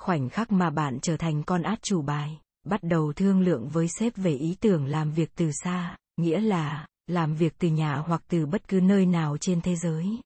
khoảnh 0.00 0.28
khắc 0.28 0.52
mà 0.52 0.70
bạn 0.70 0.98
trở 1.02 1.16
thành 1.16 1.42
con 1.42 1.62
át 1.62 1.78
chủ 1.82 2.02
bài, 2.02 2.40
bắt 2.64 2.82
đầu 2.82 3.12
thương 3.12 3.40
lượng 3.40 3.68
với 3.68 3.88
sếp 3.88 4.16
về 4.16 4.32
ý 4.32 4.56
tưởng 4.60 4.86
làm 4.86 5.12
việc 5.12 5.30
từ 5.36 5.50
xa, 5.52 5.96
nghĩa 6.16 6.40
là 6.40 6.86
làm 7.06 7.34
việc 7.34 7.54
từ 7.58 7.68
nhà 7.68 7.96
hoặc 7.96 8.22
từ 8.28 8.46
bất 8.46 8.68
cứ 8.68 8.80
nơi 8.80 9.06
nào 9.06 9.36
trên 9.40 9.60
thế 9.60 9.76
giới. 9.76 10.20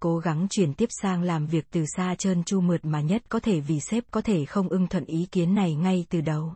Cố 0.00 0.18
gắng 0.18 0.46
chuyển 0.50 0.74
tiếp 0.74 0.88
sang 1.02 1.22
làm 1.22 1.46
việc 1.46 1.66
từ 1.70 1.84
xa 1.96 2.14
trơn 2.18 2.44
chu 2.44 2.60
mượt 2.60 2.84
mà 2.84 3.00
nhất 3.00 3.22
có 3.28 3.40
thể 3.40 3.60
vì 3.60 3.80
sếp 3.80 4.04
có 4.10 4.20
thể 4.20 4.44
không 4.44 4.68
ưng 4.68 4.86
thuận 4.86 5.04
ý 5.04 5.26
kiến 5.32 5.54
này 5.54 5.74
ngay 5.74 6.06
từ 6.08 6.20
đầu. 6.20 6.54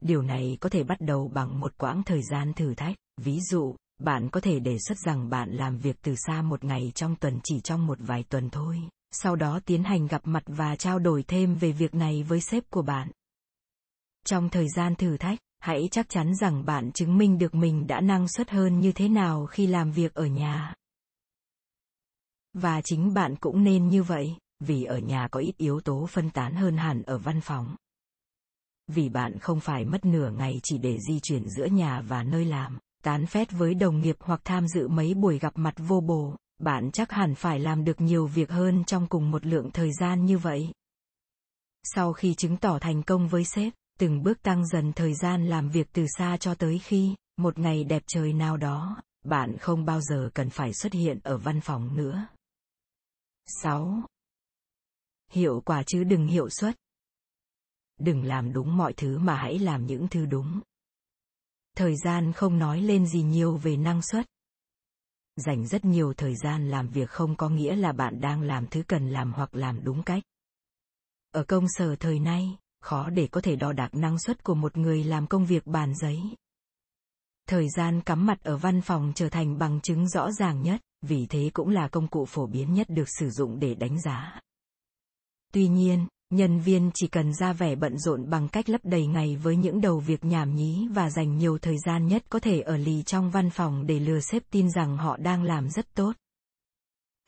Điều 0.00 0.22
này 0.22 0.58
có 0.60 0.68
thể 0.68 0.84
bắt 0.84 1.00
đầu 1.00 1.30
bằng 1.34 1.60
một 1.60 1.78
quãng 1.78 2.02
thời 2.02 2.22
gian 2.22 2.52
thử 2.52 2.74
thách. 2.74 2.96
Ví 3.16 3.40
dụ, 3.50 3.76
bạn 3.98 4.28
có 4.30 4.40
thể 4.40 4.60
đề 4.60 4.76
xuất 4.88 4.98
rằng 4.98 5.30
bạn 5.30 5.50
làm 5.50 5.78
việc 5.78 5.96
từ 6.02 6.14
xa 6.16 6.42
một 6.42 6.64
ngày 6.64 6.92
trong 6.94 7.16
tuần 7.16 7.40
chỉ 7.44 7.60
trong 7.60 7.86
một 7.86 7.98
vài 8.00 8.24
tuần 8.28 8.50
thôi 8.50 8.80
sau 9.12 9.36
đó 9.36 9.60
tiến 9.64 9.84
hành 9.84 10.06
gặp 10.06 10.20
mặt 10.24 10.42
và 10.46 10.76
trao 10.76 10.98
đổi 10.98 11.22
thêm 11.22 11.54
về 11.54 11.72
việc 11.72 11.94
này 11.94 12.22
với 12.22 12.40
sếp 12.40 12.70
của 12.70 12.82
bạn. 12.82 13.10
Trong 14.26 14.48
thời 14.48 14.66
gian 14.76 14.94
thử 14.94 15.16
thách, 15.16 15.38
hãy 15.58 15.88
chắc 15.90 16.08
chắn 16.08 16.34
rằng 16.34 16.64
bạn 16.64 16.92
chứng 16.92 17.18
minh 17.18 17.38
được 17.38 17.54
mình 17.54 17.86
đã 17.86 18.00
năng 18.00 18.28
suất 18.28 18.50
hơn 18.50 18.80
như 18.80 18.92
thế 18.92 19.08
nào 19.08 19.46
khi 19.46 19.66
làm 19.66 19.90
việc 19.92 20.14
ở 20.14 20.26
nhà. 20.26 20.74
Và 22.52 22.80
chính 22.84 23.14
bạn 23.14 23.36
cũng 23.36 23.64
nên 23.64 23.88
như 23.88 24.02
vậy, 24.02 24.36
vì 24.60 24.84
ở 24.84 24.98
nhà 24.98 25.28
có 25.30 25.40
ít 25.40 25.56
yếu 25.56 25.80
tố 25.80 26.06
phân 26.06 26.30
tán 26.30 26.54
hơn 26.54 26.76
hẳn 26.76 27.02
ở 27.02 27.18
văn 27.18 27.40
phòng. 27.40 27.76
Vì 28.86 29.08
bạn 29.08 29.38
không 29.38 29.60
phải 29.60 29.84
mất 29.84 30.04
nửa 30.04 30.30
ngày 30.30 30.60
chỉ 30.62 30.78
để 30.78 30.98
di 31.08 31.20
chuyển 31.20 31.48
giữa 31.48 31.66
nhà 31.66 32.00
và 32.00 32.22
nơi 32.22 32.44
làm, 32.44 32.78
tán 33.02 33.26
phét 33.26 33.52
với 33.52 33.74
đồng 33.74 34.00
nghiệp 34.00 34.16
hoặc 34.20 34.40
tham 34.44 34.68
dự 34.68 34.88
mấy 34.88 35.14
buổi 35.14 35.38
gặp 35.38 35.52
mặt 35.56 35.74
vô 35.78 36.00
bổ, 36.00 36.36
bạn 36.60 36.90
chắc 36.92 37.10
hẳn 37.10 37.34
phải 37.34 37.60
làm 37.60 37.84
được 37.84 38.00
nhiều 38.00 38.26
việc 38.26 38.50
hơn 38.50 38.84
trong 38.84 39.06
cùng 39.06 39.30
một 39.30 39.46
lượng 39.46 39.70
thời 39.70 39.92
gian 39.92 40.24
như 40.24 40.38
vậy 40.38 40.72
Sau 41.84 42.12
khi 42.12 42.34
chứng 42.34 42.56
tỏ 42.56 42.78
thành 42.78 43.02
công 43.02 43.28
với 43.28 43.44
sếp, 43.44 43.72
từng 43.98 44.22
bước 44.22 44.42
tăng 44.42 44.66
dần 44.66 44.92
thời 44.92 45.14
gian 45.14 45.46
làm 45.46 45.68
việc 45.68 45.88
từ 45.92 46.06
xa 46.18 46.36
cho 46.36 46.54
tới 46.54 46.78
khi, 46.78 47.14
một 47.36 47.58
ngày 47.58 47.84
đẹp 47.84 48.02
trời 48.06 48.32
nào 48.32 48.56
đó, 48.56 49.02
bạn 49.24 49.56
không 49.58 49.84
bao 49.84 50.00
giờ 50.00 50.30
cần 50.34 50.50
phải 50.50 50.74
xuất 50.74 50.92
hiện 50.92 51.18
ở 51.22 51.38
văn 51.38 51.60
phòng 51.60 51.96
nữa. 51.96 52.26
6. 53.46 54.02
Hiệu 55.32 55.62
quả 55.64 55.82
chứ 55.86 56.04
đừng 56.04 56.26
hiệu 56.26 56.48
suất. 56.50 56.76
Đừng 57.98 58.24
làm 58.24 58.52
đúng 58.52 58.76
mọi 58.76 58.92
thứ 58.92 59.18
mà 59.18 59.36
hãy 59.36 59.58
làm 59.58 59.86
những 59.86 60.08
thứ 60.08 60.26
đúng. 60.26 60.60
Thời 61.76 61.96
gian 61.96 62.32
không 62.32 62.58
nói 62.58 62.80
lên 62.80 63.06
gì 63.06 63.22
nhiều 63.22 63.56
về 63.56 63.76
năng 63.76 64.02
suất. 64.02 64.26
Dành 65.36 65.66
rất 65.66 65.84
nhiều 65.84 66.12
thời 66.16 66.34
gian 66.36 66.70
làm 66.70 66.88
việc 66.88 67.10
không 67.10 67.36
có 67.36 67.48
nghĩa 67.48 67.76
là 67.76 67.92
bạn 67.92 68.20
đang 68.20 68.42
làm 68.42 68.66
thứ 68.66 68.82
cần 68.88 69.10
làm 69.10 69.32
hoặc 69.32 69.54
làm 69.54 69.84
đúng 69.84 70.02
cách. 70.02 70.22
Ở 71.30 71.44
công 71.44 71.64
sở 71.68 71.96
thời 71.96 72.18
nay, 72.18 72.58
khó 72.80 73.10
để 73.10 73.26
có 73.26 73.40
thể 73.40 73.56
đo 73.56 73.72
đạc 73.72 73.94
năng 73.94 74.18
suất 74.18 74.44
của 74.44 74.54
một 74.54 74.76
người 74.76 75.04
làm 75.04 75.26
công 75.26 75.46
việc 75.46 75.66
bàn 75.66 75.94
giấy. 75.94 76.20
Thời 77.48 77.68
gian 77.76 78.00
cắm 78.00 78.26
mặt 78.26 78.42
ở 78.42 78.56
văn 78.56 78.80
phòng 78.80 79.12
trở 79.14 79.28
thành 79.28 79.58
bằng 79.58 79.80
chứng 79.80 80.08
rõ 80.08 80.32
ràng 80.32 80.62
nhất, 80.62 80.80
vì 81.02 81.26
thế 81.26 81.50
cũng 81.52 81.68
là 81.68 81.88
công 81.88 82.08
cụ 82.08 82.24
phổ 82.24 82.46
biến 82.46 82.74
nhất 82.74 82.86
được 82.90 83.08
sử 83.18 83.30
dụng 83.30 83.58
để 83.58 83.74
đánh 83.74 84.00
giá. 84.00 84.40
Tuy 85.52 85.68
nhiên, 85.68 86.06
nhân 86.30 86.60
viên 86.60 86.90
chỉ 86.94 87.06
cần 87.08 87.34
ra 87.34 87.52
vẻ 87.52 87.74
bận 87.74 87.98
rộn 87.98 88.30
bằng 88.30 88.48
cách 88.48 88.68
lấp 88.68 88.80
đầy 88.84 89.06
ngày 89.06 89.36
với 89.36 89.56
những 89.56 89.80
đầu 89.80 89.98
việc 89.98 90.24
nhảm 90.24 90.54
nhí 90.54 90.88
và 90.92 91.10
dành 91.10 91.38
nhiều 91.38 91.58
thời 91.58 91.76
gian 91.86 92.06
nhất 92.06 92.24
có 92.28 92.38
thể 92.38 92.60
ở 92.60 92.76
lì 92.76 93.02
trong 93.02 93.30
văn 93.30 93.50
phòng 93.50 93.86
để 93.86 93.98
lừa 93.98 94.20
sếp 94.20 94.42
tin 94.50 94.70
rằng 94.70 94.96
họ 94.96 95.16
đang 95.16 95.42
làm 95.42 95.70
rất 95.70 95.94
tốt. 95.94 96.12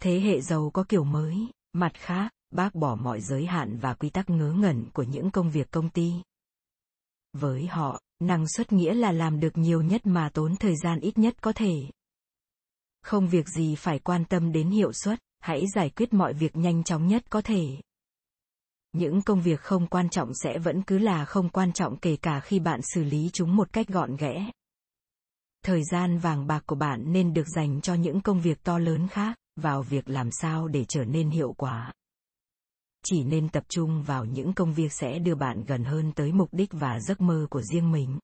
Thế 0.03 0.21
hệ 0.21 0.41
giàu 0.41 0.71
có 0.75 0.85
kiểu 0.89 1.05
mới, 1.05 1.47
mặt 1.73 1.93
khác, 1.95 2.33
bác 2.51 2.75
bỏ 2.75 2.95
mọi 2.95 3.21
giới 3.21 3.47
hạn 3.47 3.79
và 3.79 3.95
quy 3.95 4.11
tắc 4.11 4.31
ngớ 4.31 4.53
ngẩn 4.53 4.91
của 4.93 5.03
những 5.03 5.31
công 5.31 5.51
việc 5.51 5.71
công 5.71 5.89
ty. 5.89 6.13
Với 7.33 7.67
họ, 7.67 8.01
năng 8.21 8.49
suất 8.49 8.73
nghĩa 8.73 8.95
là 8.95 9.13
làm 9.13 9.41
được 9.41 9.59
nhiều 9.59 9.83
nhất 9.83 10.07
mà 10.07 10.31
tốn 10.35 10.57
thời 10.57 10.77
gian 10.77 11.01
ít 11.01 11.19
nhất 11.19 11.35
có 11.41 11.53
thể. 11.53 11.75
Không 13.03 13.29
việc 13.29 13.49
gì 13.49 13.75
phải 13.75 13.99
quan 13.99 14.25
tâm 14.25 14.53
đến 14.53 14.71
hiệu 14.71 14.93
suất, 14.93 15.19
hãy 15.41 15.65
giải 15.75 15.91
quyết 15.91 16.13
mọi 16.13 16.33
việc 16.33 16.57
nhanh 16.57 16.85
chóng 16.85 17.07
nhất 17.07 17.31
có 17.31 17.41
thể. 17.41 17.77
Những 18.93 19.23
công 19.23 19.41
việc 19.41 19.61
không 19.61 19.87
quan 19.87 20.09
trọng 20.09 20.35
sẽ 20.35 20.59
vẫn 20.59 20.83
cứ 20.83 20.99
là 20.99 21.25
không 21.25 21.49
quan 21.49 21.73
trọng 21.73 21.97
kể 21.97 22.17
cả 22.17 22.41
khi 22.41 22.61
bạn 22.61 22.81
xử 22.95 23.05
lý 23.05 23.31
chúng 23.33 23.57
một 23.57 23.73
cách 23.73 23.89
gọn 23.89 24.17
ghẽ. 24.17 24.51
Thời 25.65 25.83
gian 25.85 26.19
vàng 26.19 26.47
bạc 26.47 26.63
của 26.67 26.77
bạn 26.77 27.13
nên 27.13 27.35
được 27.35 27.49
dành 27.57 27.81
cho 27.81 27.95
những 27.95 28.21
công 28.21 28.41
việc 28.41 28.63
to 28.63 28.79
lớn 28.79 29.09
khác, 29.09 29.37
vào 29.57 29.83
việc 29.83 30.09
làm 30.09 30.31
sao 30.31 30.69
để 30.69 30.85
trở 30.89 31.05
nên 31.05 31.31
hiệu 31.31 31.53
quả 31.53 31.93
chỉ 33.05 33.25
nên 33.25 33.49
tập 33.49 33.65
trung 33.69 34.03
vào 34.03 34.25
những 34.25 34.53
công 34.53 34.75
việc 34.75 34.93
sẽ 34.93 35.19
đưa 35.19 35.35
bạn 35.35 35.65
gần 35.65 35.85
hơn 35.85 36.13
tới 36.13 36.33
mục 36.33 36.49
đích 36.53 36.73
và 36.73 37.01
giấc 37.01 37.21
mơ 37.21 37.47
của 37.51 37.63
riêng 37.63 37.93
mình. 37.93 38.19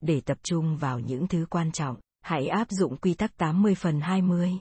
Để 0.00 0.20
tập 0.20 0.38
trung 0.42 0.76
vào 0.76 1.00
những 1.00 1.28
thứ 1.28 1.46
quan 1.50 1.72
trọng, 1.72 1.96
hãy 2.20 2.46
áp 2.46 2.70
dụng 2.70 2.96
quy 2.96 3.14
tắc 3.14 3.36
80 3.36 3.74
phần 3.74 4.00
20. 4.00 4.52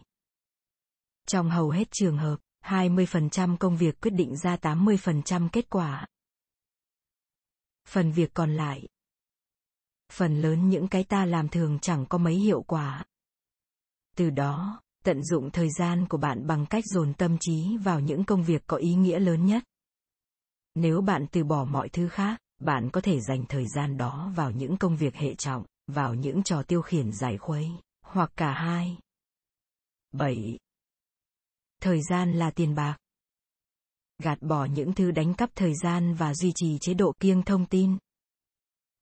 Trong 1.28 1.50
hầu 1.50 1.70
hết 1.70 1.88
trường 1.92 2.18
hợp, 2.18 2.40
20% 2.62 3.58
công 3.58 3.78
việc 3.78 4.02
quyết 4.02 4.12
định 4.12 4.38
ra 4.38 4.56
80% 4.56 5.50
kết 5.52 5.70
quả. 5.70 6.08
Phần 7.88 8.12
việc 8.12 8.34
còn 8.34 8.54
lại. 8.54 8.88
Phần 10.12 10.42
lớn 10.42 10.70
những 10.70 10.88
cái 10.88 11.04
ta 11.04 11.26
làm 11.26 11.50
thường 11.50 11.80
chẳng 11.82 12.06
có 12.06 12.18
mấy 12.18 12.36
hiệu 12.36 12.62
quả. 12.62 13.06
Từ 14.18 14.30
đó, 14.30 14.82
tận 15.04 15.24
dụng 15.24 15.50
thời 15.52 15.70
gian 15.80 16.08
của 16.10 16.18
bạn 16.18 16.48
bằng 16.48 16.66
cách 16.66 16.84
dồn 16.86 17.14
tâm 17.14 17.38
trí 17.40 17.78
vào 17.78 18.00
những 18.00 18.24
công 18.24 18.44
việc 18.44 18.64
có 18.68 18.78
ý 18.78 18.94
nghĩa 18.94 19.20
lớn 19.20 19.46
nhất 19.46 19.64
nếu 20.76 21.02
bạn 21.02 21.26
từ 21.32 21.44
bỏ 21.44 21.66
mọi 21.66 21.90
thứ 21.90 22.08
khác 22.08 22.40
bạn 22.60 22.90
có 22.90 23.02
thể 23.02 23.20
dành 23.20 23.46
thời 23.50 23.66
gian 23.76 23.98
đó 23.98 24.32
vào 24.36 24.52
những 24.52 24.78
công 24.78 24.98
việc 24.98 25.16
hệ 25.16 25.36
trọng 25.36 25.66
vào 25.88 26.14
những 26.14 26.44
trò 26.44 26.64
tiêu 26.64 26.82
khiển 26.82 27.12
giải 27.12 27.38
khuây 27.38 27.72
hoặc 28.06 28.32
cả 28.36 28.54
hai 28.54 28.98
7. 30.12 30.60
Thời 31.82 32.02
gian 32.10 32.34
là 32.34 32.52
tiền 32.52 32.76
bạc. 32.76 32.98
Gạt 34.24 34.42
bỏ 34.42 34.66
những 34.66 34.94
thứ 34.94 35.12
đánh 35.12 35.34
cắp 35.34 35.50
thời 35.56 35.74
gian 35.84 36.14
và 36.14 36.34
duy 36.34 36.52
trì 36.56 36.78
chế 36.82 36.94
độ 36.94 37.14
kiêng 37.20 37.44
thông 37.44 37.66
tin. 37.66 37.98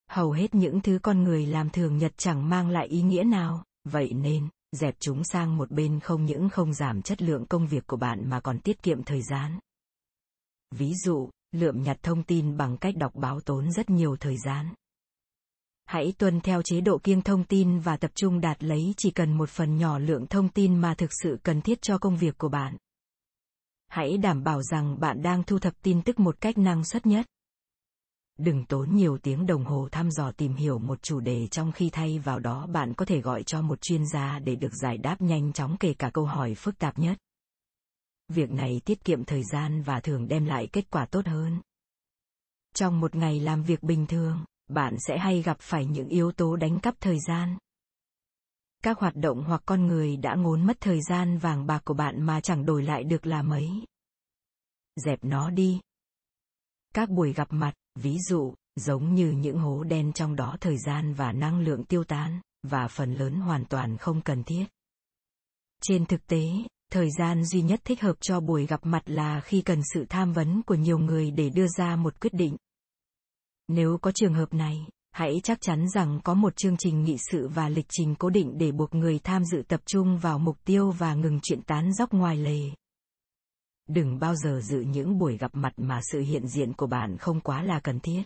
Hầu 0.09 0.31
hết 0.31 0.55
những 0.55 0.81
thứ 0.81 0.99
con 1.03 1.23
người 1.23 1.45
làm 1.45 1.69
thường 1.69 1.97
nhật 1.97 2.11
chẳng 2.17 2.49
mang 2.49 2.69
lại 2.69 2.87
ý 2.87 3.01
nghĩa 3.01 3.23
nào, 3.23 3.63
vậy 3.83 4.13
nên, 4.13 4.49
dẹp 4.71 4.95
chúng 4.99 5.23
sang 5.23 5.57
một 5.57 5.71
bên 5.71 5.99
không 5.99 6.25
những 6.25 6.49
không 6.49 6.73
giảm 6.73 7.01
chất 7.01 7.21
lượng 7.21 7.45
công 7.45 7.67
việc 7.67 7.87
của 7.87 7.97
bạn 7.97 8.29
mà 8.29 8.39
còn 8.39 8.59
tiết 8.59 8.83
kiệm 8.83 9.03
thời 9.03 9.21
gian. 9.21 9.59
Ví 10.71 10.93
dụ, 11.05 11.29
lượm 11.51 11.83
nhặt 11.83 11.97
thông 12.01 12.23
tin 12.23 12.57
bằng 12.57 12.77
cách 12.77 12.95
đọc 12.97 13.15
báo 13.15 13.41
tốn 13.41 13.71
rất 13.71 13.89
nhiều 13.89 14.15
thời 14.19 14.37
gian. 14.37 14.73
Hãy 15.89 16.13
tuân 16.17 16.41
theo 16.41 16.61
chế 16.61 16.81
độ 16.81 16.97
kiêng 17.03 17.21
thông 17.21 17.43
tin 17.43 17.79
và 17.79 17.97
tập 17.97 18.11
trung 18.15 18.41
đạt 18.41 18.63
lấy 18.63 18.93
chỉ 18.97 19.11
cần 19.11 19.37
một 19.37 19.49
phần 19.49 19.77
nhỏ 19.77 19.99
lượng 19.99 20.27
thông 20.27 20.49
tin 20.49 20.77
mà 20.77 20.95
thực 20.95 21.09
sự 21.23 21.39
cần 21.43 21.61
thiết 21.61 21.81
cho 21.81 21.97
công 21.97 22.17
việc 22.17 22.37
của 22.37 22.49
bạn. 22.49 22.77
Hãy 23.87 24.17
đảm 24.17 24.43
bảo 24.43 24.61
rằng 24.61 24.99
bạn 24.99 25.21
đang 25.21 25.43
thu 25.43 25.59
thập 25.59 25.73
tin 25.81 26.01
tức 26.01 26.19
một 26.19 26.41
cách 26.41 26.57
năng 26.57 26.83
suất 26.83 27.05
nhất. 27.05 27.25
Đừng 28.37 28.65
tốn 28.65 28.95
nhiều 28.95 29.17
tiếng 29.17 29.45
đồng 29.45 29.65
hồ 29.65 29.87
thăm 29.91 30.11
dò 30.11 30.31
tìm 30.31 30.55
hiểu 30.55 30.79
một 30.79 31.01
chủ 31.01 31.19
đề 31.19 31.47
trong 31.47 31.71
khi 31.71 31.89
thay 31.89 32.19
vào 32.19 32.39
đó 32.39 32.67
bạn 32.67 32.93
có 32.93 33.05
thể 33.05 33.21
gọi 33.21 33.43
cho 33.43 33.61
một 33.61 33.81
chuyên 33.81 34.05
gia 34.05 34.39
để 34.39 34.55
được 34.55 34.73
giải 34.81 34.97
đáp 34.97 35.21
nhanh 35.21 35.53
chóng 35.53 35.77
kể 35.79 35.93
cả 35.93 36.09
câu 36.13 36.25
hỏi 36.25 36.55
phức 36.55 36.77
tạp 36.79 36.99
nhất. 36.99 37.17
Việc 38.27 38.51
này 38.51 38.81
tiết 38.85 39.03
kiệm 39.03 39.25
thời 39.25 39.43
gian 39.51 39.81
và 39.81 39.99
thường 39.99 40.27
đem 40.27 40.45
lại 40.45 40.67
kết 40.71 40.89
quả 40.89 41.05
tốt 41.05 41.27
hơn. 41.27 41.61
Trong 42.75 42.99
một 42.99 43.15
ngày 43.15 43.39
làm 43.39 43.63
việc 43.63 43.83
bình 43.83 44.07
thường 44.07 44.45
bạn 44.69 44.95
sẽ 45.07 45.17
hay 45.17 45.41
gặp 45.41 45.57
phải 45.59 45.85
những 45.85 46.07
yếu 46.07 46.31
tố 46.31 46.55
đánh 46.55 46.79
cắp 46.79 46.95
thời 46.99 47.17
gian 47.27 47.57
các 48.83 48.99
hoạt 48.99 49.15
động 49.15 49.43
hoặc 49.43 49.61
con 49.65 49.87
người 49.87 50.17
đã 50.17 50.35
ngốn 50.35 50.65
mất 50.65 50.77
thời 50.79 51.01
gian 51.01 51.37
vàng 51.37 51.65
bạc 51.67 51.81
của 51.85 51.93
bạn 51.93 52.21
mà 52.21 52.41
chẳng 52.41 52.65
đổi 52.65 52.83
lại 52.83 53.03
được 53.03 53.25
là 53.25 53.41
mấy 53.41 53.69
dẹp 54.95 55.19
nó 55.21 55.49
đi 55.49 55.79
các 56.93 57.09
buổi 57.09 57.33
gặp 57.33 57.47
mặt 57.51 57.73
ví 57.95 58.17
dụ, 58.19 58.53
giống 58.75 59.15
như 59.15 59.31
những 59.31 59.59
hố 59.59 59.83
đen 59.83 60.13
trong 60.13 60.35
đó 60.35 60.57
thời 60.61 60.77
gian 60.77 61.13
và 61.13 61.31
năng 61.31 61.59
lượng 61.59 61.83
tiêu 61.83 62.03
tán 62.03 62.41
và 62.63 62.87
phần 62.87 63.13
lớn 63.13 63.33
hoàn 63.33 63.65
toàn 63.65 63.97
không 63.97 64.21
cần 64.21 64.43
thiết. 64.43 64.65
Trên 65.81 66.05
thực 66.05 66.27
tế, 66.27 66.43
thời 66.91 67.09
gian 67.19 67.45
duy 67.45 67.61
nhất 67.61 67.79
thích 67.83 68.01
hợp 68.01 68.15
cho 68.21 68.39
buổi 68.39 68.65
gặp 68.65 68.79
mặt 68.83 69.03
là 69.05 69.41
khi 69.41 69.61
cần 69.61 69.81
sự 69.93 70.05
tham 70.09 70.33
vấn 70.33 70.61
của 70.63 70.75
nhiều 70.75 70.99
người 70.99 71.31
để 71.31 71.49
đưa 71.49 71.67
ra 71.77 71.95
một 71.95 72.19
quyết 72.21 72.33
định. 72.33 72.57
Nếu 73.69 73.97
có 74.01 74.11
trường 74.11 74.33
hợp 74.33 74.53
này, 74.53 74.87
hãy 75.11 75.39
chắc 75.43 75.61
chắn 75.61 75.89
rằng 75.89 76.19
có 76.23 76.33
một 76.33 76.55
chương 76.55 76.77
trình 76.77 77.03
nghị 77.03 77.17
sự 77.31 77.47
và 77.47 77.69
lịch 77.69 77.85
trình 77.89 78.15
cố 78.15 78.29
định 78.29 78.57
để 78.57 78.71
buộc 78.71 78.95
người 78.95 79.19
tham 79.19 79.43
dự 79.45 79.63
tập 79.67 79.81
trung 79.85 80.17
vào 80.17 80.39
mục 80.39 80.57
tiêu 80.65 80.91
và 80.91 81.13
ngừng 81.13 81.39
chuyện 81.43 81.61
tán 81.61 81.93
dóc 81.93 82.13
ngoài 82.13 82.37
lề. 82.37 82.59
Đừng 83.87 84.19
bao 84.19 84.35
giờ 84.35 84.61
dự 84.63 84.81
những 84.81 85.17
buổi 85.17 85.37
gặp 85.37 85.51
mặt 85.53 85.73
mà 85.77 85.99
sự 86.11 86.19
hiện 86.19 86.47
diện 86.47 86.73
của 86.73 86.87
bạn 86.87 87.17
không 87.17 87.41
quá 87.41 87.63
là 87.63 87.79
cần 87.79 87.99
thiết. 87.99 88.23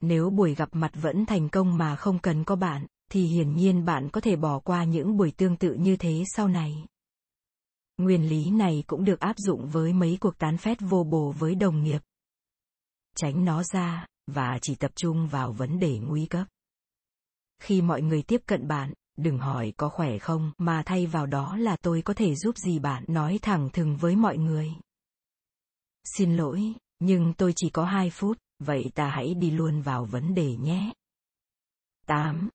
Nếu 0.00 0.30
buổi 0.30 0.54
gặp 0.54 0.68
mặt 0.72 0.90
vẫn 0.94 1.26
thành 1.26 1.48
công 1.48 1.78
mà 1.78 1.96
không 1.96 2.18
cần 2.18 2.44
có 2.44 2.56
bạn 2.56 2.86
thì 3.10 3.26
hiển 3.26 3.54
nhiên 3.54 3.84
bạn 3.84 4.08
có 4.10 4.20
thể 4.20 4.36
bỏ 4.36 4.58
qua 4.58 4.84
những 4.84 5.16
buổi 5.16 5.30
tương 5.30 5.56
tự 5.56 5.74
như 5.74 5.96
thế 5.96 6.22
sau 6.36 6.48
này. 6.48 6.86
Nguyên 7.98 8.28
lý 8.28 8.50
này 8.50 8.84
cũng 8.86 9.04
được 9.04 9.20
áp 9.20 9.34
dụng 9.38 9.68
với 9.68 9.92
mấy 9.92 10.18
cuộc 10.20 10.38
tán 10.38 10.56
phét 10.56 10.78
vô 10.80 11.04
bổ 11.04 11.34
với 11.38 11.54
đồng 11.54 11.82
nghiệp 11.82 12.00
tránh 13.14 13.44
nó 13.44 13.62
ra 13.62 14.06
và 14.26 14.58
chỉ 14.62 14.74
tập 14.74 14.90
trung 14.94 15.28
vào 15.28 15.52
vấn 15.52 15.78
đề 15.78 15.98
nguy 15.98 16.26
cấp 16.26 16.46
khi 17.62 17.82
mọi 17.82 18.02
người 18.02 18.22
tiếp 18.22 18.42
cận 18.46 18.68
bạn 18.68 18.92
đừng 19.16 19.38
hỏi 19.38 19.72
có 19.76 19.88
khỏe 19.88 20.18
không 20.18 20.52
mà 20.58 20.82
thay 20.86 21.06
vào 21.06 21.26
đó 21.26 21.56
là 21.56 21.76
tôi 21.76 22.02
có 22.02 22.14
thể 22.14 22.34
giúp 22.34 22.56
gì 22.58 22.78
bạn 22.78 23.04
nói 23.08 23.38
thẳng 23.42 23.68
thừng 23.72 23.96
với 23.96 24.16
mọi 24.16 24.38
người 24.38 24.70
xin 26.04 26.36
lỗi 26.36 26.72
nhưng 26.98 27.34
tôi 27.34 27.52
chỉ 27.56 27.70
có 27.70 27.84
hai 27.84 28.10
phút 28.10 28.38
vậy 28.58 28.90
ta 28.94 29.08
hãy 29.08 29.34
đi 29.34 29.50
luôn 29.50 29.82
vào 29.82 30.04
vấn 30.04 30.34
đề 30.34 30.56
nhé 30.56 30.92
8. 32.06 32.48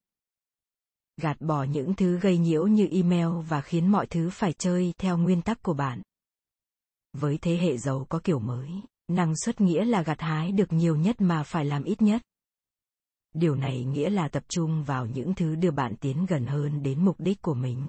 Gạt 1.17 1.41
bỏ 1.41 1.63
những 1.63 1.95
thứ 1.95 2.19
gây 2.19 2.37
nhiễu 2.37 2.67
như 2.67 2.87
email 2.91 3.27
và 3.49 3.61
khiến 3.61 3.87
mọi 3.87 4.07
thứ 4.07 4.29
phải 4.33 4.53
chơi 4.53 4.93
theo 4.97 5.17
nguyên 5.17 5.41
tắc 5.41 5.63
của 5.63 5.73
bạn. 5.73 6.01
Với 7.13 7.37
thế 7.41 7.57
hệ 7.57 7.77
giàu 7.77 8.05
có 8.09 8.19
kiểu 8.23 8.39
mới, 8.39 8.69
năng 9.09 9.33
suất 9.35 9.61
nghĩa 9.61 9.85
là 9.85 10.03
gặt 10.03 10.21
hái 10.21 10.51
được 10.51 10.73
nhiều 10.73 10.95
nhất 10.95 11.21
mà 11.21 11.43
phải 11.43 11.65
làm 11.65 11.83
ít 11.83 12.01
nhất. 12.01 12.21
Điều 13.33 13.55
này 13.55 13.83
nghĩa 13.83 14.09
là 14.09 14.27
tập 14.27 14.43
trung 14.49 14.83
vào 14.83 15.05
những 15.05 15.35
thứ 15.35 15.55
đưa 15.55 15.71
bạn 15.71 15.95
tiến 15.95 16.25
gần 16.29 16.45
hơn 16.45 16.83
đến 16.83 17.05
mục 17.05 17.15
đích 17.19 17.41
của 17.41 17.53
mình. 17.53 17.87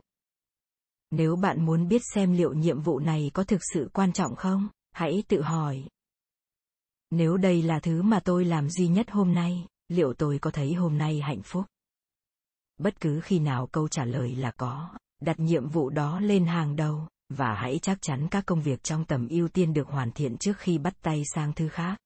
Nếu 1.10 1.36
bạn 1.36 1.66
muốn 1.66 1.88
biết 1.88 2.02
xem 2.14 2.32
liệu 2.32 2.52
nhiệm 2.52 2.80
vụ 2.80 2.98
này 2.98 3.30
có 3.34 3.44
thực 3.44 3.60
sự 3.74 3.90
quan 3.92 4.12
trọng 4.12 4.36
không, 4.36 4.68
hãy 4.92 5.22
tự 5.28 5.42
hỏi. 5.42 5.88
Nếu 7.10 7.36
đây 7.36 7.62
là 7.62 7.80
thứ 7.80 8.02
mà 8.02 8.20
tôi 8.20 8.44
làm 8.44 8.70
duy 8.70 8.88
nhất 8.88 9.10
hôm 9.10 9.34
nay, 9.34 9.66
liệu 9.88 10.14
tôi 10.14 10.38
có 10.38 10.50
thấy 10.50 10.74
hôm 10.74 10.98
nay 10.98 11.20
hạnh 11.20 11.42
phúc? 11.42 11.64
Bất 12.78 13.00
cứ 13.00 13.20
khi 13.20 13.38
nào 13.38 13.66
câu 13.66 13.88
trả 13.88 14.04
lời 14.04 14.34
là 14.34 14.50
có, 14.50 14.90
đặt 15.20 15.40
nhiệm 15.40 15.68
vụ 15.68 15.90
đó 15.90 16.20
lên 16.20 16.46
hàng 16.46 16.76
đầu 16.76 17.08
và 17.30 17.54
hãy 17.54 17.78
chắc 17.82 17.98
chắn 18.02 18.28
các 18.30 18.46
công 18.46 18.62
việc 18.62 18.82
trong 18.82 19.04
tầm 19.04 19.28
ưu 19.28 19.48
tiên 19.48 19.72
được 19.72 19.88
hoàn 19.88 20.12
thiện 20.12 20.36
trước 20.36 20.58
khi 20.58 20.78
bắt 20.78 20.94
tay 21.02 21.22
sang 21.34 21.52
thứ 21.52 21.68
khác. 21.68 21.98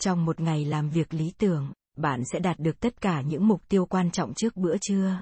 Trong 0.00 0.24
một 0.24 0.40
ngày 0.40 0.64
làm 0.64 0.90
việc 0.90 1.14
lý 1.14 1.32
tưởng, 1.38 1.72
bạn 1.96 2.22
sẽ 2.32 2.38
đạt 2.38 2.58
được 2.58 2.80
tất 2.80 3.00
cả 3.00 3.20
những 3.20 3.48
mục 3.48 3.68
tiêu 3.68 3.86
quan 3.86 4.10
trọng 4.10 4.34
trước 4.34 4.56
bữa 4.56 4.76
trưa. 4.80 5.20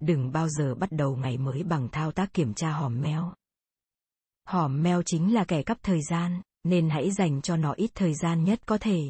Đừng 0.00 0.32
bao 0.32 0.48
giờ 0.48 0.74
bắt 0.74 0.92
đầu 0.92 1.16
ngày 1.16 1.38
mới 1.38 1.62
bằng 1.62 1.88
thao 1.92 2.12
tác 2.12 2.32
kiểm 2.34 2.54
tra 2.54 2.70
hòm 2.70 3.00
mèo. 3.00 3.32
Hòm 4.44 4.82
mèo 4.82 5.02
chính 5.02 5.34
là 5.34 5.44
kẻ 5.44 5.62
cắp 5.62 5.78
thời 5.82 6.00
gian, 6.10 6.42
nên 6.64 6.90
hãy 6.90 7.10
dành 7.10 7.42
cho 7.42 7.56
nó 7.56 7.72
ít 7.72 7.90
thời 7.94 8.14
gian 8.14 8.44
nhất 8.44 8.60
có 8.66 8.78
thể. 8.78 9.00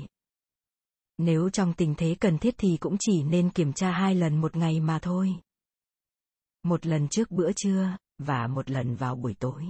Nếu 1.19 1.51
trong 1.51 1.73
tình 1.73 1.95
thế 1.95 2.17
cần 2.21 2.39
thiết 2.39 2.55
thì 2.59 2.77
cũng 2.81 2.97
chỉ 3.01 3.23
nên 3.23 3.51
kiểm 3.51 3.73
tra 3.73 3.91
hai 3.91 4.15
lần 4.15 4.41
một 4.41 4.57
ngày 4.57 4.81
mà 4.81 4.99
thôi. 4.99 5.37
Một 6.63 6.87
lần 6.87 7.09
trước 7.09 7.31
bữa 7.31 7.53
trưa, 7.53 7.97
và 8.19 8.47
một 8.47 8.71
lần 8.71 8.95
vào 8.95 9.17
buổi 9.17 9.35
tối. 9.35 9.65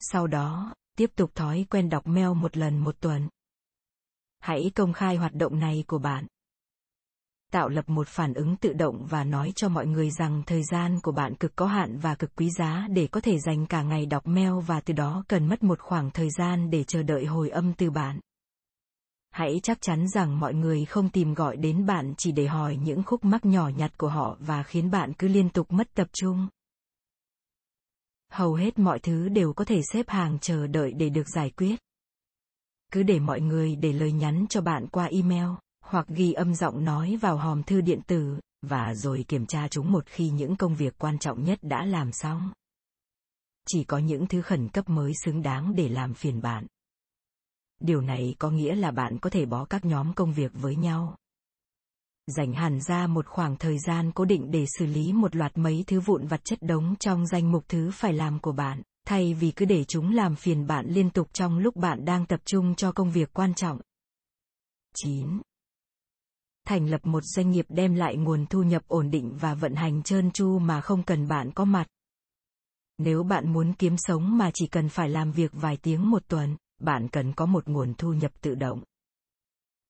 Sau 0.00 0.26
đó, 0.26 0.74
tiếp 0.96 1.10
tục 1.16 1.34
thói 1.34 1.66
quen 1.70 1.88
đọc 1.88 2.06
mail 2.06 2.28
một 2.28 2.56
lần 2.56 2.78
một 2.78 3.00
tuần. 3.00 3.28
Hãy 4.40 4.70
công 4.74 4.92
khai 4.92 5.16
hoạt 5.16 5.34
động 5.34 5.58
này 5.58 5.84
của 5.86 5.98
bạn. 5.98 6.26
Tạo 7.52 7.68
lập 7.68 7.88
một 7.88 8.08
phản 8.08 8.34
ứng 8.34 8.56
tự 8.56 8.72
động 8.72 9.06
và 9.10 9.24
nói 9.24 9.52
cho 9.56 9.68
mọi 9.68 9.86
người 9.86 10.10
rằng 10.10 10.42
thời 10.46 10.62
gian 10.62 11.00
của 11.00 11.12
bạn 11.12 11.34
cực 11.34 11.56
có 11.56 11.66
hạn 11.66 11.98
và 11.98 12.14
cực 12.14 12.36
quý 12.36 12.50
giá 12.50 12.86
để 12.90 13.06
có 13.06 13.20
thể 13.20 13.38
dành 13.38 13.66
cả 13.66 13.82
ngày 13.82 14.06
đọc 14.06 14.26
mail 14.26 14.52
và 14.66 14.80
từ 14.80 14.94
đó 14.94 15.24
cần 15.28 15.48
mất 15.48 15.62
một 15.62 15.80
khoảng 15.80 16.10
thời 16.10 16.30
gian 16.30 16.70
để 16.70 16.84
chờ 16.84 17.02
đợi 17.02 17.24
hồi 17.24 17.50
âm 17.50 17.74
từ 17.74 17.90
bạn. 17.90 18.20
Hãy 19.30 19.60
chắc 19.62 19.80
chắn 19.80 20.08
rằng 20.08 20.40
mọi 20.40 20.54
người 20.54 20.84
không 20.84 21.08
tìm 21.08 21.34
gọi 21.34 21.56
đến 21.56 21.86
bạn 21.86 22.14
chỉ 22.18 22.32
để 22.32 22.46
hỏi 22.46 22.76
những 22.76 23.02
khúc 23.02 23.24
mắc 23.24 23.44
nhỏ 23.44 23.68
nhặt 23.68 23.98
của 23.98 24.08
họ 24.08 24.36
và 24.40 24.62
khiến 24.62 24.90
bạn 24.90 25.12
cứ 25.12 25.28
liên 25.28 25.50
tục 25.50 25.72
mất 25.72 25.94
tập 25.94 26.08
trung 26.12 26.48
hầu 28.34 28.54
hết 28.54 28.78
mọi 28.78 28.98
thứ 28.98 29.28
đều 29.28 29.52
có 29.52 29.64
thể 29.64 29.80
xếp 29.92 30.08
hàng 30.08 30.38
chờ 30.40 30.66
đợi 30.66 30.92
để 30.92 31.08
được 31.08 31.28
giải 31.28 31.50
quyết. 31.50 31.80
Cứ 32.92 33.02
để 33.02 33.18
mọi 33.18 33.40
người 33.40 33.76
để 33.76 33.92
lời 33.92 34.12
nhắn 34.12 34.46
cho 34.48 34.60
bạn 34.60 34.86
qua 34.86 35.04
email, 35.04 35.48
hoặc 35.84 36.06
ghi 36.08 36.32
âm 36.32 36.54
giọng 36.54 36.84
nói 36.84 37.18
vào 37.20 37.36
hòm 37.36 37.62
thư 37.62 37.80
điện 37.80 38.00
tử, 38.06 38.38
và 38.62 38.94
rồi 38.94 39.24
kiểm 39.28 39.46
tra 39.46 39.68
chúng 39.68 39.92
một 39.92 40.06
khi 40.06 40.30
những 40.30 40.56
công 40.56 40.74
việc 40.74 40.98
quan 40.98 41.18
trọng 41.18 41.44
nhất 41.44 41.58
đã 41.62 41.84
làm 41.84 42.12
xong. 42.12 42.50
Chỉ 43.66 43.84
có 43.84 43.98
những 43.98 44.26
thứ 44.26 44.42
khẩn 44.42 44.68
cấp 44.68 44.88
mới 44.88 45.12
xứng 45.24 45.42
đáng 45.42 45.74
để 45.74 45.88
làm 45.88 46.14
phiền 46.14 46.42
bạn. 46.42 46.66
Điều 47.80 48.00
này 48.00 48.34
có 48.38 48.50
nghĩa 48.50 48.74
là 48.74 48.90
bạn 48.90 49.18
có 49.18 49.30
thể 49.30 49.46
bó 49.46 49.64
các 49.64 49.84
nhóm 49.84 50.14
công 50.14 50.32
việc 50.32 50.52
với 50.54 50.76
nhau 50.76 51.16
dành 52.26 52.52
hẳn 52.52 52.80
ra 52.80 53.06
một 53.06 53.26
khoảng 53.26 53.56
thời 53.56 53.78
gian 53.78 54.12
cố 54.12 54.24
định 54.24 54.50
để 54.50 54.64
xử 54.78 54.86
lý 54.86 55.12
một 55.12 55.36
loạt 55.36 55.58
mấy 55.58 55.84
thứ 55.86 56.00
vụn 56.00 56.26
vặt 56.26 56.40
chất 56.44 56.58
đống 56.62 56.94
trong 57.00 57.26
danh 57.26 57.52
mục 57.52 57.64
thứ 57.68 57.90
phải 57.90 58.12
làm 58.12 58.38
của 58.40 58.52
bạn, 58.52 58.82
thay 59.06 59.34
vì 59.34 59.50
cứ 59.50 59.64
để 59.64 59.84
chúng 59.84 60.14
làm 60.14 60.34
phiền 60.34 60.66
bạn 60.66 60.86
liên 60.88 61.10
tục 61.10 61.28
trong 61.32 61.58
lúc 61.58 61.76
bạn 61.76 62.04
đang 62.04 62.26
tập 62.26 62.40
trung 62.44 62.74
cho 62.74 62.92
công 62.92 63.10
việc 63.10 63.32
quan 63.32 63.54
trọng. 63.54 63.80
9. 64.94 65.40
Thành 66.66 66.90
lập 66.90 67.06
một 67.06 67.22
doanh 67.24 67.50
nghiệp 67.50 67.66
đem 67.68 67.94
lại 67.94 68.16
nguồn 68.16 68.46
thu 68.46 68.62
nhập 68.62 68.82
ổn 68.86 69.10
định 69.10 69.36
và 69.40 69.54
vận 69.54 69.74
hành 69.74 70.02
trơn 70.02 70.30
tru 70.30 70.58
mà 70.58 70.80
không 70.80 71.02
cần 71.02 71.28
bạn 71.28 71.50
có 71.50 71.64
mặt. 71.64 71.86
Nếu 72.98 73.22
bạn 73.22 73.52
muốn 73.52 73.72
kiếm 73.72 73.96
sống 73.96 74.38
mà 74.38 74.50
chỉ 74.54 74.66
cần 74.66 74.88
phải 74.88 75.08
làm 75.08 75.32
việc 75.32 75.50
vài 75.54 75.76
tiếng 75.76 76.10
một 76.10 76.22
tuần, 76.28 76.56
bạn 76.80 77.08
cần 77.08 77.32
có 77.32 77.46
một 77.46 77.68
nguồn 77.68 77.94
thu 77.94 78.12
nhập 78.12 78.32
tự 78.40 78.54
động 78.54 78.82